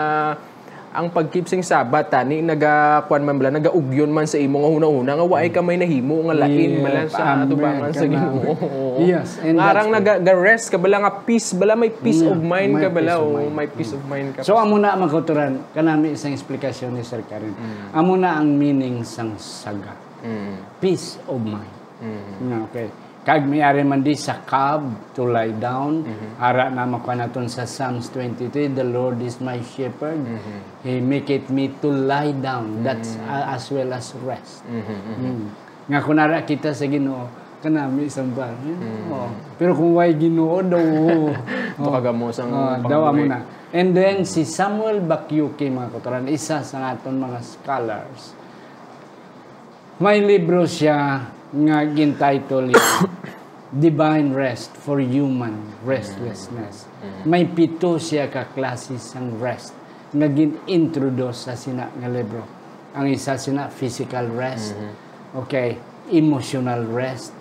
ang 0.95 1.11
pagkeep 1.11 1.51
sing 1.51 1.59
sabat 1.59 2.07
tani 2.07 2.39
naga 2.39 3.03
kuan 3.11 3.27
man 3.27 3.35
bala 3.35 3.51
nagaugyon 3.59 4.07
man 4.07 4.23
sa 4.31 4.39
imo 4.39 4.63
nga 4.63 4.71
hunahuna 4.71 5.19
nga 5.19 5.27
waay 5.27 5.51
ka 5.51 5.59
may 5.59 5.75
nahimo 5.75 6.23
nga 6.31 6.39
lain 6.47 6.71
Yeah, 6.79 6.85
bala 6.87 7.01
sa 7.11 7.23
atubangan 7.43 7.91
sa. 7.91 8.07
Ginoo. 8.07 8.55
Yes, 9.11 9.43
and 9.43 9.59
that's 9.59 9.89
naga 9.91 10.23
ga 10.23 10.35
rest 10.39 10.71
ka 10.71 10.79
bala 10.79 11.03
nga 11.03 11.27
peace 11.27 11.51
bala 11.51 11.75
may 11.75 11.91
peace 11.91 12.23
Yeah, 12.23 12.31
of 12.31 12.39
mind 12.39 12.79
ka 12.79 12.87
bala 12.87 13.19
of 13.19 13.27
oh, 13.27 13.51
may 13.51 13.67
peace 13.67 13.91
of 13.91 14.07
mind 14.07 14.39
ka. 14.39 14.47
So 14.47 14.55
amo 14.63 14.79
na 14.79 14.95
ang 14.95 15.03
magkuturan 15.03 15.75
kanami 15.75 16.15
isang 16.15 16.31
explanation 16.31 16.95
ni 16.95 17.03
Sir 17.03 17.27
Karen. 17.27 17.59
Amo 17.91 18.15
na 18.15 18.39
ang 18.39 18.47
meaning 18.55 19.03
sang 19.03 19.35
saga. 19.35 19.99
Mm. 20.23 20.79
Peace 20.79 21.19
of 21.27 21.43
mind. 21.43 21.75
Mm. 21.99 22.31
Nga, 22.47 22.59
okay. 22.71 22.87
Kag 23.23 23.47
may 23.47 23.63
ari 23.63 23.87
man 23.87 24.03
di 24.03 24.19
sa 24.19 24.43
cab 24.43 25.15
to 25.15 25.31
lie 25.31 25.55
down. 25.55 26.03
Ara 26.43 26.75
na 26.75 26.83
makuha 26.83 27.31
sa 27.47 27.71
Psalms 27.71 28.11
23, 28.11 28.75
the 28.75 28.83
Lord 28.83 29.23
is 29.23 29.39
my 29.39 29.63
shepherd. 29.63 30.19
He 30.83 30.99
make 30.99 31.31
it 31.31 31.47
me 31.47 31.71
to 31.79 31.87
lie 31.87 32.35
down. 32.35 32.83
That's 32.83 33.15
uh, 33.23 33.55
as 33.55 33.71
well 33.71 33.95
as 33.95 34.11
rest. 34.27 34.67
Mm. 34.67 35.55
Nga 35.87 36.01
kunara 36.03 36.43
kita 36.43 36.75
sa 36.75 36.83
Ginoo 36.91 37.43
kanami 37.63 38.11
isang 38.11 38.35
bar. 38.35 38.51
Oh. 39.15 39.31
Pero 39.55 39.79
kung 39.79 39.95
way 39.95 40.19
Ginoo 40.19 40.59
daw. 40.67 40.83
oh. 40.83 41.31
Baka 41.79 42.11
gamo 42.11 42.35
sang 42.35 42.51
Oh, 42.51 42.75
daw 42.83 43.07
amo 43.07 43.23
na. 43.23 43.47
And 43.71 43.95
then 43.95 44.27
si 44.27 44.43
Samuel 44.43 44.99
Bakyuki 44.99 45.71
mga 45.71 45.95
kuturan, 45.95 46.27
isa 46.27 46.67
sa 46.67 46.91
aton 46.91 47.23
mga 47.23 47.39
scholars. 47.41 48.35
May 50.03 50.19
libro 50.19 50.67
siya 50.67 51.23
nga 51.53 51.85
gintitle 51.85 52.73
Divine 53.73 54.33
Rest 54.33 54.77
for 54.77 55.01
Human 55.01 55.81
Restlessness. 55.85 56.89
May 57.29 57.49
pito 57.49 57.97
siya 57.97 58.29
ka 58.29 58.49
klase 58.53 58.97
sang 59.01 59.37
rest 59.41 59.73
nga 60.13 60.29
gin-introduce 60.29 61.49
sa 61.49 61.57
sina 61.57 61.89
nga 61.89 62.09
libro. 62.09 62.45
Ang 62.93 63.17
isa 63.17 63.41
sina 63.41 63.73
physical 63.73 64.29
rest, 64.33 64.77
okay, 65.33 65.81
emotional 66.13 66.85
rest, 66.85 67.33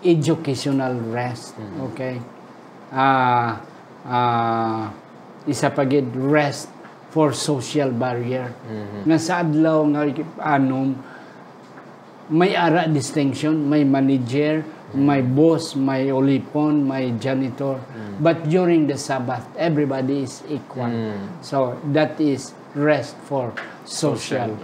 educational 0.00 0.96
rest, 1.12 1.52
okay? 1.92 2.16
Ah, 2.88 3.60
ah, 4.08 4.88
isa 5.44 5.68
pa 5.68 5.84
gid 5.84 6.08
rest 6.16 6.72
for 7.12 7.36
social 7.36 7.92
barrier. 7.92 8.48
Nga 9.04 9.18
sa 9.20 9.44
adlaw 9.44 9.84
nga 9.92 10.08
anom 10.56 10.96
may 12.30 12.56
ara 12.56 12.88
distinction, 12.88 13.68
may 13.68 13.84
manager, 13.84 14.64
may 14.94 15.20
boss, 15.20 15.74
may 15.76 16.08
olipon, 16.08 16.86
may 16.86 17.12
janitor. 17.18 17.80
But 18.20 18.46
during 18.46 18.86
the 18.86 18.96
Sabbath, 18.96 19.44
everybody 19.58 20.22
is 20.22 20.40
equal. 20.48 20.88
So 21.42 21.76
that 21.92 22.16
is 22.22 22.54
rest 22.74 23.18
for 23.26 23.52
social, 23.84 24.54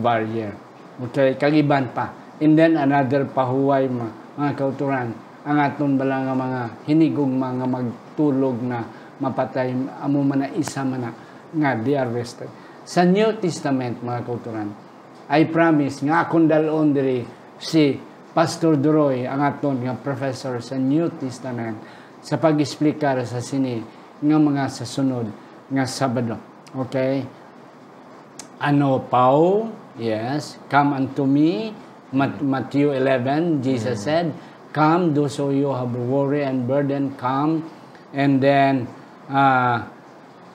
barrier. 0.00 0.54
Okay, 1.10 1.34
kagiban 1.36 1.92
pa. 1.92 2.12
And 2.40 2.56
then 2.56 2.76
another 2.76 3.28
pahuway 3.28 3.88
ma, 3.88 4.08
mga 4.36 4.52
kauturan, 4.56 5.12
ang 5.44 5.56
aton 5.60 5.96
bala 5.96 6.24
nga 6.24 6.36
mga 6.36 6.60
hinigog 6.84 7.32
mga 7.32 7.64
magtulog 7.64 8.60
na 8.60 8.84
mapatay 9.20 9.72
amo 10.00 10.20
man 10.20 10.44
na 10.44 10.48
isa 10.52 10.84
man 10.84 11.08
na 11.08 11.10
nga 11.56 11.76
they 11.80 11.96
are 11.96 12.08
rested. 12.08 12.48
Sa 12.84 13.04
New 13.04 13.36
Testament 13.40 14.00
mga 14.04 14.24
kauturan, 14.24 14.72
I 15.30 15.46
promise 15.46 16.02
nga 16.02 16.26
akong 16.26 16.50
dalon 16.50 16.90
diri 16.90 17.22
si 17.62 17.94
Pastor 18.34 18.74
Duroy 18.74 19.30
ang 19.30 19.46
aton 19.46 19.78
nga 19.86 19.94
professor 19.94 20.58
sa 20.58 20.74
New 20.74 21.06
Testament 21.22 21.78
sa 22.18 22.34
pag-explicar 22.34 23.22
sa 23.22 23.38
sini 23.38 23.78
nga 24.18 24.38
mga 24.38 24.66
sa 24.66 24.82
sunod 24.82 25.30
nga 25.70 25.86
Sabado. 25.86 26.34
Okay? 26.74 27.22
Ano 28.58 29.06
pao? 29.06 29.70
Yes. 29.96 30.58
Come 30.66 30.98
unto 30.98 31.24
me. 31.24 31.72
Mat- 32.10 32.42
Matthew 32.42 32.90
11, 32.90 33.62
Jesus 33.62 34.02
said, 34.02 34.34
Come, 34.74 35.14
those 35.14 35.38
of 35.38 35.54
you 35.54 35.70
have 35.70 35.94
worry 35.94 36.42
and 36.42 36.66
burden, 36.66 37.14
come. 37.18 37.66
And 38.14 38.42
then, 38.42 38.86
uh, 39.30 39.86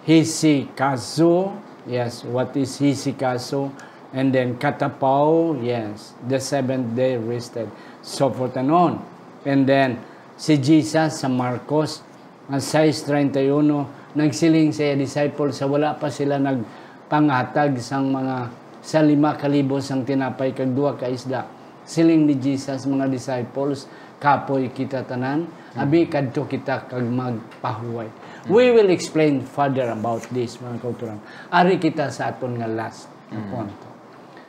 hisikaso. 0.08 1.56
Yes, 1.88 2.24
what 2.24 2.56
is 2.56 2.80
hisikaso? 2.80 3.72
And 4.16 4.32
then 4.32 4.56
katapao, 4.56 5.60
yes, 5.60 6.16
the 6.24 6.40
seventh 6.40 6.96
day 6.96 7.20
rested. 7.20 7.68
So 8.00 8.32
forth 8.32 8.56
and 8.56 8.72
on. 8.72 9.04
And 9.44 9.68
then, 9.68 10.00
si 10.40 10.56
Jesus 10.56 11.20
sa 11.20 11.28
Marcos, 11.28 12.00
ang 12.48 12.64
6.31, 12.64 14.16
nagsiling 14.16 14.72
sa 14.72 14.96
disciples 14.96 15.60
sa 15.60 15.68
wala 15.68 16.00
pa 16.00 16.08
sila 16.08 16.40
nagpangatag 16.40 17.76
sang 17.84 18.08
mga 18.08 18.48
sa 18.80 19.04
lima 19.04 19.36
kalibos 19.36 19.92
ang 19.92 20.08
tinapay 20.08 20.56
kag 20.56 20.72
duha 20.72 20.96
ka 20.96 21.12
isda. 21.12 21.44
Siling 21.84 22.24
ni 22.24 22.40
Jesus 22.40 22.88
mga 22.88 23.12
disciples, 23.12 23.90
kapoy 24.24 24.72
kita 24.72 25.04
tanan, 25.04 25.50
abi 25.76 26.08
kadto 26.08 26.48
kita 26.48 26.88
kag 26.88 27.04
magpahuway. 27.04 28.08
We 28.48 28.72
will 28.72 28.94
explain 28.94 29.44
further 29.44 29.92
about 29.92 30.24
this 30.32 30.62
mga 30.62 30.80
kauturan. 30.80 31.20
Ari 31.52 31.82
kita 31.82 32.08
sa 32.14 32.32
aton 32.32 32.62
nga 32.62 32.70
last 32.70 33.12
na 33.34 33.42
punto. 33.52 33.95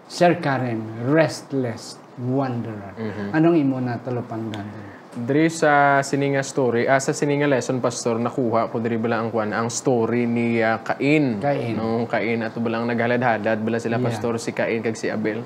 Sir 0.06 0.38
Karen, 0.38 1.10
restless 1.10 1.98
wanderer. 2.16 2.94
Anong 3.34 3.58
imo 3.58 3.82
na 3.82 3.98
talupanggan? 3.98 4.94
Diri 5.16 5.48
sa 5.48 6.04
sininga 6.04 6.44
story, 6.44 6.84
ah, 6.84 7.00
sa 7.00 7.16
sininga 7.16 7.48
lesson 7.48 7.80
pastor 7.80 8.20
nakuha 8.20 8.68
ko 8.68 8.84
diri 8.84 9.00
bala 9.00 9.24
ang 9.24 9.32
kwan 9.32 9.48
ang 9.56 9.72
story 9.72 10.28
ni 10.28 10.60
ah, 10.60 10.78
Cain. 10.84 11.40
Cain. 11.40 11.72
No, 11.72 12.04
Cain 12.04 12.44
ato 12.44 12.60
balang 12.60 12.84
naghalad-halad 12.84 13.58
bala 13.64 13.80
sila 13.80 13.96
Yeah. 13.96 14.06
pastor 14.12 14.36
si 14.36 14.52
Cain 14.52 14.84
kag 14.84 14.94
si 14.94 15.08
Abel. 15.08 15.40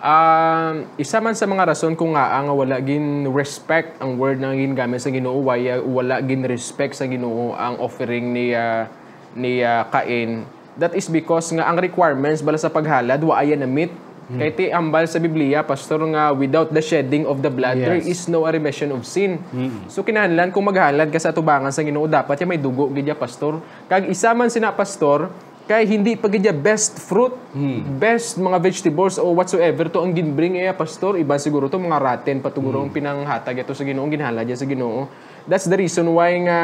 Um, 0.00 0.88
isa 0.96 1.20
man 1.20 1.36
sa 1.36 1.44
mga 1.44 1.76
rason 1.76 1.92
kung 1.92 2.16
nga 2.16 2.40
ang 2.40 2.48
wala 2.56 2.80
gin 2.80 3.28
respect 3.36 4.00
ang 4.00 4.16
word 4.16 4.40
na 4.40 4.56
ginagamit 4.56 4.96
sa 4.96 5.12
Ginoo 5.12 5.44
uh, 5.44 5.60
wala 5.84 6.24
gin 6.24 6.40
respect 6.48 6.96
sa 6.96 7.04
Ginoo 7.04 7.52
ang 7.52 7.76
offering 7.76 8.32
ni 8.32 8.56
uh, 8.56 8.88
ni 9.36 9.60
uh, 9.60 9.84
Cain 9.92 10.48
that 10.76 10.92
is 10.92 11.06
because 11.06 11.48
nga 11.48 11.64
ang 11.64 11.76
requirements 11.76 12.38
bala 12.40 12.54
sa 12.54 12.68
paghalad 12.68 13.18
wa 13.18 13.34
aya 13.34 13.54
na 13.54 13.64
meet. 13.64 13.90
Hmm. 14.30 14.38
kay 14.38 14.50
ti 14.52 14.64
ambal 14.70 15.02
sa 15.04 15.18
Biblia 15.18 15.58
pastor 15.60 16.06
nga 16.06 16.30
without 16.30 16.70
the 16.70 16.78
shedding 16.78 17.26
of 17.26 17.42
the 17.42 17.50
blood 17.50 17.74
there 17.76 17.98
Yes. 17.98 18.06
is 18.06 18.30
no 18.30 18.46
remission 18.46 18.94
of 18.94 19.02
sin. 19.02 19.42
So 19.86 20.06
kinahanglan 20.06 20.54
kung 20.54 20.62
maghalad 20.62 21.10
ka 21.10 21.18
sa 21.18 21.34
tubangan 21.34 21.74
sa 21.74 21.82
Ginoo 21.82 22.06
dapat 22.06 22.38
ya 22.38 22.46
may 22.46 22.54
dugo 22.54 22.86
gid 22.88 23.04
ya 23.04 23.18
pastor. 23.18 23.58
Kag 23.86 24.06
isa 24.06 24.30
man 24.30 24.46
sina 24.46 24.70
pastor 24.70 25.34
kay 25.66 25.82
hindi 25.84 26.14
pa 26.14 26.26
gid 26.26 26.42
ya 26.42 26.54
best 26.54 26.98
fruit 27.00 27.34
best 27.92 28.38
mga 28.38 28.58
vegetables 28.60 29.18
o 29.18 29.34
whatsoever 29.34 29.86
to 29.86 29.98
ang 29.98 30.14
ginbring 30.14 30.54
iya 30.56 30.70
pastor. 30.72 31.18
Iba 31.18 31.34
siguro 31.34 31.66
to 31.66 31.82
mga 31.82 31.98
raten 31.98 32.38
patuguro 32.38 32.78
ang 32.78 32.94
pinanghatag 32.94 33.66
ito 33.66 33.74
sa 33.74 33.82
Ginoo 33.82 34.06
ginhalad 34.06 34.46
ya 34.46 34.54
sa 34.54 34.62
Ginoo 34.62 35.10
that's 35.46 35.70
the 35.70 35.78
reason 35.78 36.10
why 36.12 36.34
nga 36.42 36.58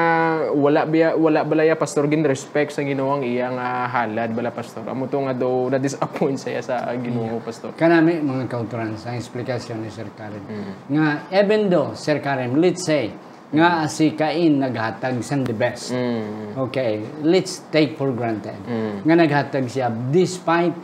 wala 0.52 0.84
biya 0.84 1.14
wala 1.14 1.46
balaya 1.46 1.78
pastor 1.78 2.10
gin 2.10 2.26
respect 2.26 2.74
sa 2.74 2.82
Ginoo 2.82 3.20
ang 3.20 3.22
iyang 3.22 3.56
ah, 3.56 3.86
halad 3.88 4.34
bala 4.34 4.50
pastor 4.50 4.84
amo 4.88 5.06
to 5.06 5.22
nga 5.22 5.32
do 5.32 5.70
na 5.72 5.78
disappoint 5.78 6.36
saya 6.36 6.60
sa 6.60 6.84
Ginoo 6.98 7.38
pastor 7.40 7.76
Kanami 7.76 8.18
mga 8.24 8.48
kauturan 8.48 8.96
sa 8.96 9.12
explikasyon 9.12 9.84
ni 9.84 9.90
Sir 9.92 10.08
Karim. 10.16 10.42
Nga 10.88 11.28
even 11.28 11.68
though 11.68 11.92
Sir 11.92 12.24
Karim, 12.24 12.56
let's 12.56 12.88
say 12.88 13.12
nga 13.52 13.86
si 13.86 14.16
Cain 14.16 14.58
naghatag 14.58 15.22
sang 15.22 15.46
the 15.46 15.54
best. 15.54 15.94
mm. 15.94 16.58
Okay, 16.66 17.04
let's 17.22 17.62
take 17.70 17.94
for 17.94 18.10
granted. 18.10 18.56
Nga 19.04 19.14
naghatag 19.14 19.68
siya 19.68 19.92
despite 19.92 20.74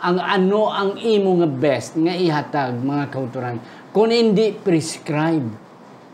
ang 0.00 0.18
ano 0.18 0.68
ang 0.68 0.96
imo 0.98 1.38
nga 1.38 1.48
best 1.48 1.94
nga 1.96 2.16
ihatag 2.16 2.76
mga 2.80 3.04
kauturan 3.12 3.56
kung 3.92 4.08
hindi 4.08 4.52
prescribe 4.52 5.69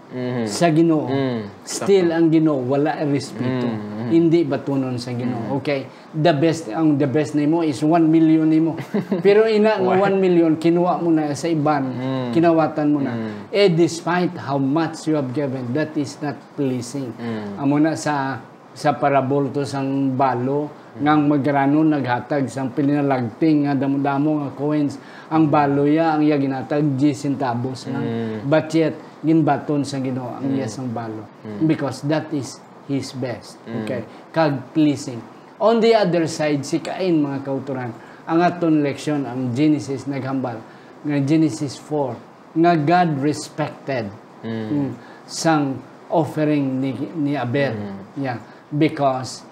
Mhm. 0.07 0.45
sa 0.47 0.71
Ginoo. 0.71 1.11
Mm. 1.11 1.41
Still 1.67 2.09
ang 2.15 2.31
Ginoo 2.31 2.63
wala 2.63 3.03
respeto. 3.07 3.67
Hindi 4.07 4.47
batunon 4.47 5.03
sa 5.03 5.11
Ginoo. 5.11 5.59
Okay? 5.59 5.91
The 6.15 6.31
best 6.31 6.71
ang 6.71 6.95
the 6.95 7.11
best 7.11 7.35
nimo 7.35 7.67
is 7.67 7.83
1 7.83 8.07
million 8.07 8.47
nimo. 8.47 8.79
Pero 9.27 9.51
ina 9.51 9.83
nga 9.83 9.93
1 9.99 10.15
million 10.23 10.55
kinuha 10.55 11.03
mo 11.03 11.11
na 11.11 11.35
sa 11.35 11.51
iban, 11.51 11.91
kinawatan 12.31 12.87
mo 12.87 13.03
na. 13.03 13.13
Eh 13.51 13.67
despite 13.67 14.39
how 14.39 14.63
much 14.63 15.11
you 15.11 15.19
have 15.19 15.35
given, 15.35 15.75
that 15.75 15.91
is 15.99 16.15
not 16.23 16.39
pleasing. 16.55 17.11
Amo 17.59 17.83
na 17.83 17.99
sa 17.99 18.39
sa 18.77 18.93
parabol 18.93 19.49
to 19.49 19.65
sang 19.65 20.13
balo 20.13 20.69
ngang 21.01 21.29
magrano 21.33 21.81
naghatag 21.81 22.45
sang 22.53 22.77
pilinalagting 22.77 23.65
nga 23.65 23.73
damo-damo 23.73 24.45
nga 24.45 24.51
coins 24.53 25.01
ang 25.33 25.49
baloya 25.49 26.13
ang 26.13 26.21
iya 26.21 26.37
ginatag 26.37 26.85
10 26.97 27.17
centavos 27.17 27.89
lang 27.89 28.05
but 28.45 28.69
yet 28.77 28.93
ginbaton 29.27 29.83
sa 29.83 29.99
Ginoo 29.99 30.39
ang 30.39 30.55
iya 30.55 30.71
sang 30.71 30.95
balo. 30.95 31.27
Because 31.67 32.07
that 32.07 32.31
is 32.31 32.63
his 32.87 33.11
best. 33.11 33.59
Okay? 33.67 34.07
Kag 34.31 34.71
pleasing. 34.71 35.19
On 35.59 35.83
the 35.83 35.99
other 35.99 36.31
side 36.31 36.63
si 36.63 36.79
Cain 36.79 37.19
mga 37.19 37.43
kauturan 37.43 37.91
ang 38.27 38.39
aton 38.43 38.87
leksyon 38.87 39.27
ang 39.27 39.51
Genesis 39.51 40.07
naghambal. 40.07 40.63
Nga 41.03 41.19
Genesis 41.27 41.75
4 41.83 42.57
nga 42.57 42.73
God 42.73 43.21
respected 43.21 44.09
mm, 44.41 44.97
sang 45.29 45.77
offering 46.09 46.79
ni 46.79 46.95
ni 47.19 47.33
Abel. 47.35 47.75
Yeah. 48.17 48.39
Because 48.71 49.43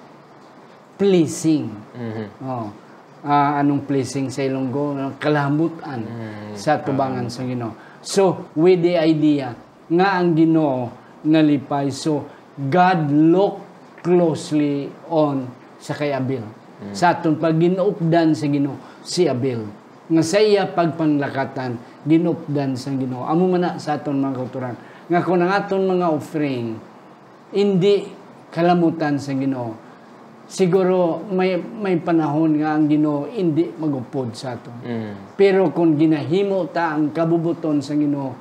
pleasing. 0.95 1.75
Mhm. 1.95 2.27
Oh. 2.47 2.71
Ah, 3.25 3.57
anong 3.65 3.89
pleasing 3.89 4.29
sa 4.29 4.45
Ilonggo? 4.45 5.17
Kalamutan 5.17 6.05
sa 6.53 6.77
tubangan 6.85 7.33
sa 7.33 7.41
Ginoo. 7.41 7.73
So, 8.05 8.53
with 8.53 8.85
the 8.85 9.01
idea 9.01 9.57
nga 9.91 10.21
ang 10.21 10.33
Ginoo 10.33 10.89
nalipay. 11.25 11.89
So, 11.91 12.29
God 12.55 13.11
look 13.11 13.55
closely 14.05 14.93
on 15.09 15.49
sa 15.81 15.97
kay 15.97 16.13
Abel. 16.13 16.45
Sa 16.93 17.17
aton 17.17 17.41
pag 17.41 17.57
ginuupdan 17.57 18.37
sa 18.37 18.45
Ginoo 18.45 19.01
si 19.01 19.25
Abel. 19.25 19.65
Nga 20.05 20.21
sa 20.21 20.39
iya 20.43 20.69
pagpanlakatan 20.69 22.05
ginuupdan 22.05 22.77
sa 22.77 22.93
Ginoo. 22.93 23.25
Amo 23.25 23.49
man 23.49 23.65
na 23.65 23.71
sa 23.81 23.97
aton 23.97 24.21
mga 24.21 24.37
kauturan. 24.37 24.77
Nga 25.09 25.21
kung 25.25 25.41
ang 25.41 25.53
aton 25.53 25.89
mga 25.89 26.07
offering 26.13 26.77
hindi 27.57 28.05
kalamutan 28.53 29.17
sa 29.17 29.33
Ginoo 29.33 29.85
siguro 30.45 31.25
may 31.33 31.57
may 31.57 31.97
panahon 32.01 32.61
nga 32.61 32.77
ang 32.77 32.85
Ginoo 32.85 33.29
hindi 33.33 33.73
magupod 33.73 34.37
sa 34.37 34.57
aton. 34.57 34.77
Mm. 34.85 35.13
Pero 35.41 35.73
kung 35.73 35.97
ginahimo 35.97 36.69
ta 36.69 36.93
ang 36.93 37.17
kabubuton 37.17 37.81
sa 37.81 37.97
Ginoo, 37.97 38.37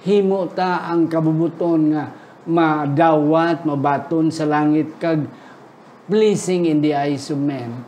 ginahimo 0.00 0.48
ta 0.52 0.88
ang 0.88 1.08
kabubuton 1.08 1.92
nga 1.92 2.04
madawat, 2.48 3.68
mabaton 3.68 4.32
sa 4.32 4.48
langit 4.48 4.96
kag 4.96 5.28
pleasing 6.10 6.66
in 6.66 6.82
the 6.82 6.96
eyes 6.96 7.30
of 7.30 7.38
men, 7.38 7.84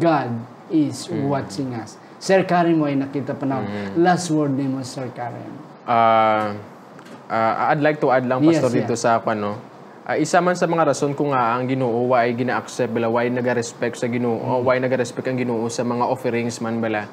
God 0.00 0.32
is 0.72 1.10
watching 1.28 1.76
us. 1.76 2.00
Sir 2.16 2.48
Karim 2.48 2.80
mo 2.80 2.88
ay 2.88 2.96
nakita 2.96 3.36
pa 3.36 3.44
na. 3.44 3.60
Last 4.00 4.32
word 4.32 4.56
ni 4.56 4.64
mo, 4.64 4.80
Sir 4.80 5.12
Karim. 5.12 5.52
Ah, 5.84 6.56
ah, 7.28 7.70
I'd 7.70 7.84
like 7.84 8.00
to 8.00 8.08
add 8.08 8.24
lang 8.24 8.40
Yes, 8.40 8.58
pastor 8.58 8.72
yeah. 8.72 8.78
dito 8.82 8.94
sa 8.96 9.20
ano. 9.20 9.60
Ah, 10.06 10.16
isa 10.16 10.38
man 10.38 10.54
sa 10.54 10.70
mga 10.70 10.94
rason 10.94 11.12
kung 11.18 11.34
nga 11.34 11.58
ang 11.58 11.66
Ginoo 11.66 12.06
why 12.14 12.30
gina-accept 12.30 12.94
bala 12.94 13.10
why 13.10 13.26
naga-respect 13.26 13.98
sa 13.98 14.06
Ginoo 14.06 14.38
Mm. 14.38 14.62
why 14.62 14.78
naga-respect 14.78 15.26
ang 15.26 15.34
Ginoo 15.34 15.66
sa 15.66 15.82
mga 15.82 16.06
offerings 16.06 16.62
man 16.62 16.78
bala 16.78 17.10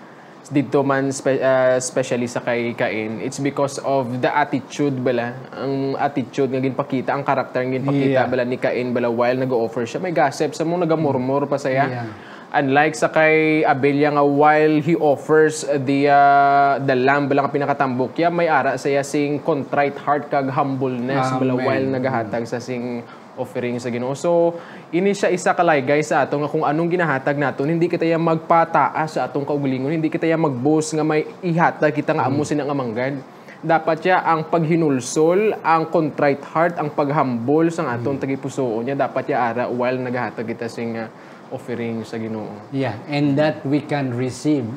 dito 0.50 0.82
man 0.82 1.08
spe- 1.08 1.40
ah, 1.40 1.78
especially 1.78 2.26
sa 2.26 2.40
kay 2.40 2.74
Cain 2.74 3.22
it's 3.22 3.40
because 3.40 3.80
of 3.80 4.20
the 4.20 4.28
attitude 4.28 4.98
bala 4.98 5.32
ang 5.52 5.96
attitude 5.96 6.50
nga 6.50 6.60
ginpakita 6.60 7.12
ang 7.12 7.24
karakter 7.24 7.64
nga 7.64 7.78
ginpakita 7.78 8.22
Yeah. 8.22 8.28
bala 8.28 8.44
ni 8.44 8.58
Cain 8.58 8.92
bala 8.92 9.08
while 9.08 9.38
nag-offer 9.38 9.86
siya 9.86 10.00
may 10.00 10.12
gossip 10.12 10.52
sa 10.52 10.64
mo 10.64 10.76
nagamurmur 10.76 11.46
pa 11.46 11.56
saya 11.56 11.86
Yeah. 11.86 12.08
Unlike 12.54 12.94
sa 12.94 13.10
kay 13.10 13.66
Abelia 13.66 14.14
nga 14.14 14.22
while 14.22 14.78
he 14.78 14.94
offers 14.94 15.66
the 15.66 16.06
uh, 16.06 16.78
the 16.78 16.94
lamb 16.94 17.26
bilang 17.26 17.50
pinakatambok 17.50 18.14
ya 18.14 18.30
may 18.30 18.46
ara 18.46 18.78
saya 18.78 19.02
sing 19.02 19.42
contrite 19.42 19.98
heart 19.98 20.30
kag 20.30 20.54
humbleness 20.54 21.34
bala 21.34 21.58
Amen. 21.58 21.66
while 21.66 21.86
nagahatag 21.98 22.46
sa 22.46 22.62
sing 22.62 23.02
offering 23.36 23.78
sa 23.78 23.90
Ginoo. 23.90 24.14
So 24.14 24.58
ini 24.90 25.12
siya 25.12 25.30
isa 25.30 25.52
kalay 25.52 25.82
guys 25.82 26.10
sa 26.10 26.22
ato 26.22 26.38
nga 26.38 26.48
kung 26.48 26.62
anong 26.62 26.90
ginahatag 26.90 27.36
naton 27.36 27.68
hindi 27.68 27.88
kita 27.88 28.04
ya 28.04 28.18
magpataas 28.18 29.18
sa 29.18 29.26
atong 29.26 29.44
kaugalingon 29.44 29.92
hindi 29.92 30.08
kita 30.08 30.24
ya 30.24 30.38
magboast 30.38 30.94
nga 30.94 31.02
may 31.02 31.26
ihatag 31.42 31.94
kita 31.94 32.14
nga 32.14 32.30
amo 32.30 32.46
sina 32.46 32.62
nga 32.62 32.78
manggad 32.78 33.18
dapat 33.64 34.04
ya 34.04 34.20
ang 34.20 34.52
paghinulsol, 34.52 35.56
ang 35.64 35.88
contrite 35.88 36.44
heart, 36.52 36.76
ang 36.76 36.92
paghambol 36.92 37.72
sa 37.72 37.96
atong 37.96 38.20
tagipusoon 38.20 38.84
niya 38.84 39.00
dapat 39.00 39.32
ya 39.32 39.56
ara 39.56 39.72
while 39.72 39.96
nagahatag 39.96 40.44
kita 40.44 40.68
sing 40.68 41.00
uh, 41.00 41.08
offering 41.48 42.04
sa 42.04 42.20
Ginoo. 42.20 42.52
Yeah, 42.76 43.00
and 43.08 43.40
that 43.40 43.64
we 43.64 43.80
can 43.80 44.12
receive 44.12 44.68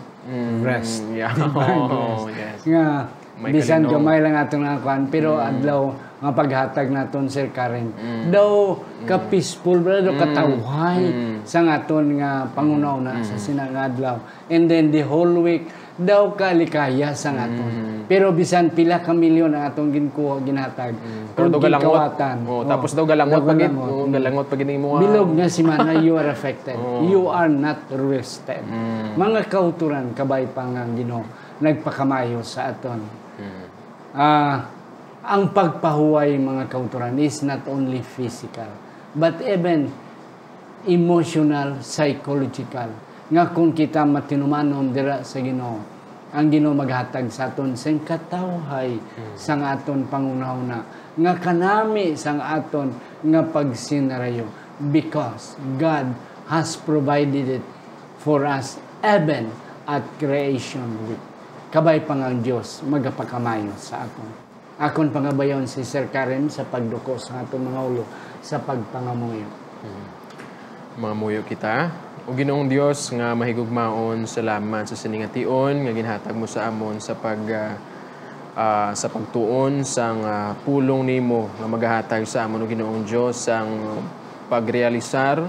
rest. 0.62 1.02
Mm, 1.02 1.18
yeah. 1.18 1.34
Divine 1.40 1.82
Oh, 1.82 2.30
rest. 2.30 2.38
yes. 2.38 2.58
Nga, 2.62 2.86
May 3.36 3.50
bisan 3.52 3.84
gamay 3.84 4.22
lang 4.22 4.38
ato 4.38 4.54
nga 4.56 4.78
kuan 4.78 5.10
pero 5.10 5.36
adlaw 5.36 5.90
nga 6.26 6.34
paghatag 6.34 6.90
naton 6.90 7.30
Sir 7.30 7.54
Karen. 7.54 7.94
Daw 8.28 8.74
ka 9.06 9.30
peaceful 9.30 9.78
bro, 9.78 10.02
daw 10.02 10.18
katawhay 10.18 11.02
sa 11.46 11.62
ngaton 11.62 12.18
nga 12.18 12.50
pangunaw 12.50 12.98
na 12.98 13.22
sa 13.22 13.38
sinang 13.38 13.70
adlaw. 13.70 14.18
And 14.50 14.66
then 14.66 14.90
the 14.90 15.06
whole 15.06 15.38
week 15.46 15.70
daw 15.96 16.34
kalikaya 16.34 17.14
sa 17.14 17.30
ngaton. 17.32 18.04
Pero 18.10 18.34
bisan 18.34 18.74
pila 18.74 19.00
ka 19.00 19.16
milyon 19.16 19.54
ang 19.54 19.70
atong 19.70 19.94
ginkuha 19.94 20.42
ginhatag. 20.44 20.94
Pero 21.32 21.46
daw 21.48 21.62
galangot. 21.62 21.94
Oh, 22.44 22.60
Oh, 22.60 22.62
tapos 22.66 22.92
daw 22.92 23.06
galangot 23.06 23.42
pagid. 23.46 23.70
galangot. 23.72 23.88
Oh, 23.88 24.06
galangot 24.10 24.46
pagid 24.50 24.68
mo. 24.76 25.00
Bilog 25.00 25.30
nga 25.38 25.46
si 25.48 25.62
Mana, 25.64 25.96
you 25.96 26.18
are 26.18 26.28
affected. 26.28 26.76
You 27.08 27.30
are 27.30 27.48
not 27.48 27.86
rested. 27.88 28.60
Mga 29.16 29.48
kauturan, 29.48 30.12
kabay 30.12 30.50
pa 30.50 30.66
nga 30.66 30.82
Ginoo 30.90 31.24
nagpakamayo 31.56 32.44
sa 32.44 32.68
aton. 32.72 33.00
Ah, 34.16 34.75
ang 35.26 35.50
pagpahuway 35.50 36.38
mga 36.38 36.70
kauturan 36.70 37.18
is 37.18 37.42
not 37.42 37.66
only 37.66 37.98
physical, 37.98 38.70
but 39.10 39.34
even 39.42 39.90
emotional, 40.86 41.82
psychological. 41.82 42.94
Nga 43.26 43.44
kung 43.50 43.74
kita 43.74 44.06
matinumanon 44.06 44.94
dira 44.94 45.26
sa 45.26 45.42
Ginoo, 45.42 45.82
ang 46.30 46.46
Ginoo 46.46 46.78
maghatag 46.78 47.26
sa 47.34 47.50
aton 47.50 47.74
sa 47.74 47.90
katawhay 47.90 49.02
sang 49.34 49.66
aton 49.66 50.06
pangunahuna 50.06 50.78
nga 51.18 51.32
kanami 51.42 52.14
sang 52.14 52.38
aton 52.38 52.94
nga 53.26 53.42
pagsinarayo 53.42 54.46
because 54.94 55.58
God 55.74 56.14
has 56.46 56.78
provided 56.78 57.58
it 57.58 57.66
for 58.22 58.46
us 58.46 58.78
even 59.02 59.50
at 59.90 60.06
creation 60.22 60.86
week. 61.10 61.22
Kabay 61.74 62.06
pa 62.06 62.14
nga 62.14 62.30
ang 62.30 62.46
Diyos 62.46 62.86
magapakamayo 62.86 63.74
sa 63.74 64.06
aton. 64.06 64.45
Akon 64.76 65.08
pangabayon 65.08 65.64
si 65.64 65.80
Sir 65.88 66.12
Karen 66.12 66.52
sa 66.52 66.60
pagduko 66.68 67.16
sa 67.16 67.40
atong 67.40 67.64
mga 67.64 67.80
ulo 67.80 68.04
sa 68.44 68.60
pagpangamuyo. 68.60 69.48
mga 71.00 71.14
muyo 71.16 71.40
kita. 71.48 71.88
O 72.28 72.36
Ginoong 72.36 72.68
Dios 72.68 73.08
nga 73.08 73.32
mahigugmaon 73.32 74.28
salamat 74.28 74.84
sa 74.84 74.92
siningation 74.92 75.80
nga 75.80 75.92
ginhatag 75.96 76.36
mo 76.36 76.44
sa 76.44 76.68
amon 76.68 77.00
sa 77.00 77.16
pag 77.16 77.40
ah, 77.56 77.72
ah, 78.52 78.92
sa 78.92 79.08
pagtuon 79.08 79.80
sang 79.80 80.20
ah, 80.28 80.52
pulong 80.60 81.08
nimo 81.08 81.48
nga 81.56 81.64
magahatag 81.64 82.28
sa 82.28 82.44
amon 82.44 82.64
o 82.64 82.68
Ginoong 82.68 83.08
Dios 83.08 83.48
sang 83.48 83.72
pagrealisar 84.52 85.40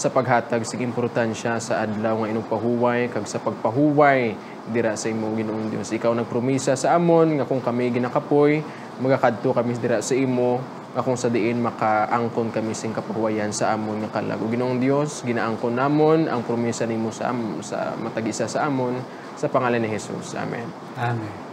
sa 0.00 0.08
paghatag 0.08 0.64
sig 0.64 0.80
importansya 0.80 1.60
sa 1.60 1.84
adlaw 1.84 2.24
nga 2.24 2.32
inong 2.32 2.48
pahuway 2.48 3.12
kag 3.12 3.28
sa 3.28 3.36
pagpahuway 3.36 4.32
dira 4.72 4.96
sa 4.96 5.12
imo 5.12 5.28
Ginoong 5.36 5.68
Dios. 5.68 5.92
Ikaw 5.92 6.16
nagpromisa 6.16 6.72
sa 6.72 6.96
amon 6.96 7.36
nga 7.36 7.44
kung 7.44 7.60
kami 7.60 7.92
ginakapoy 7.92 8.64
magakadto 8.96 9.52
kami 9.52 9.76
dira 9.76 10.00
sa 10.00 10.16
imo 10.16 10.56
nga 10.96 11.04
kung 11.04 11.20
sa 11.20 11.28
diin 11.28 11.60
makaangkon 11.60 12.48
kami 12.48 12.72
sing 12.72 12.96
kapahuwayan 12.96 13.52
sa 13.52 13.76
amon 13.76 14.00
nga 14.08 14.24
kalag. 14.24 14.40
O 14.40 14.48
Ginoong 14.48 14.80
Dios, 14.80 15.20
ginaangkon 15.20 15.76
namon 15.76 16.32
ang 16.32 16.48
promisa 16.48 16.88
nimo 16.88 17.12
sa 17.12 17.36
am- 17.36 17.60
sa 17.60 17.92
matag-isa 18.00 18.48
sa 18.48 18.72
amon 18.72 18.96
sa 19.36 19.52
pangalan 19.52 19.84
ni 19.84 19.92
Jesus. 19.92 20.32
Amen. 20.32 20.64
Amen. 20.96 21.49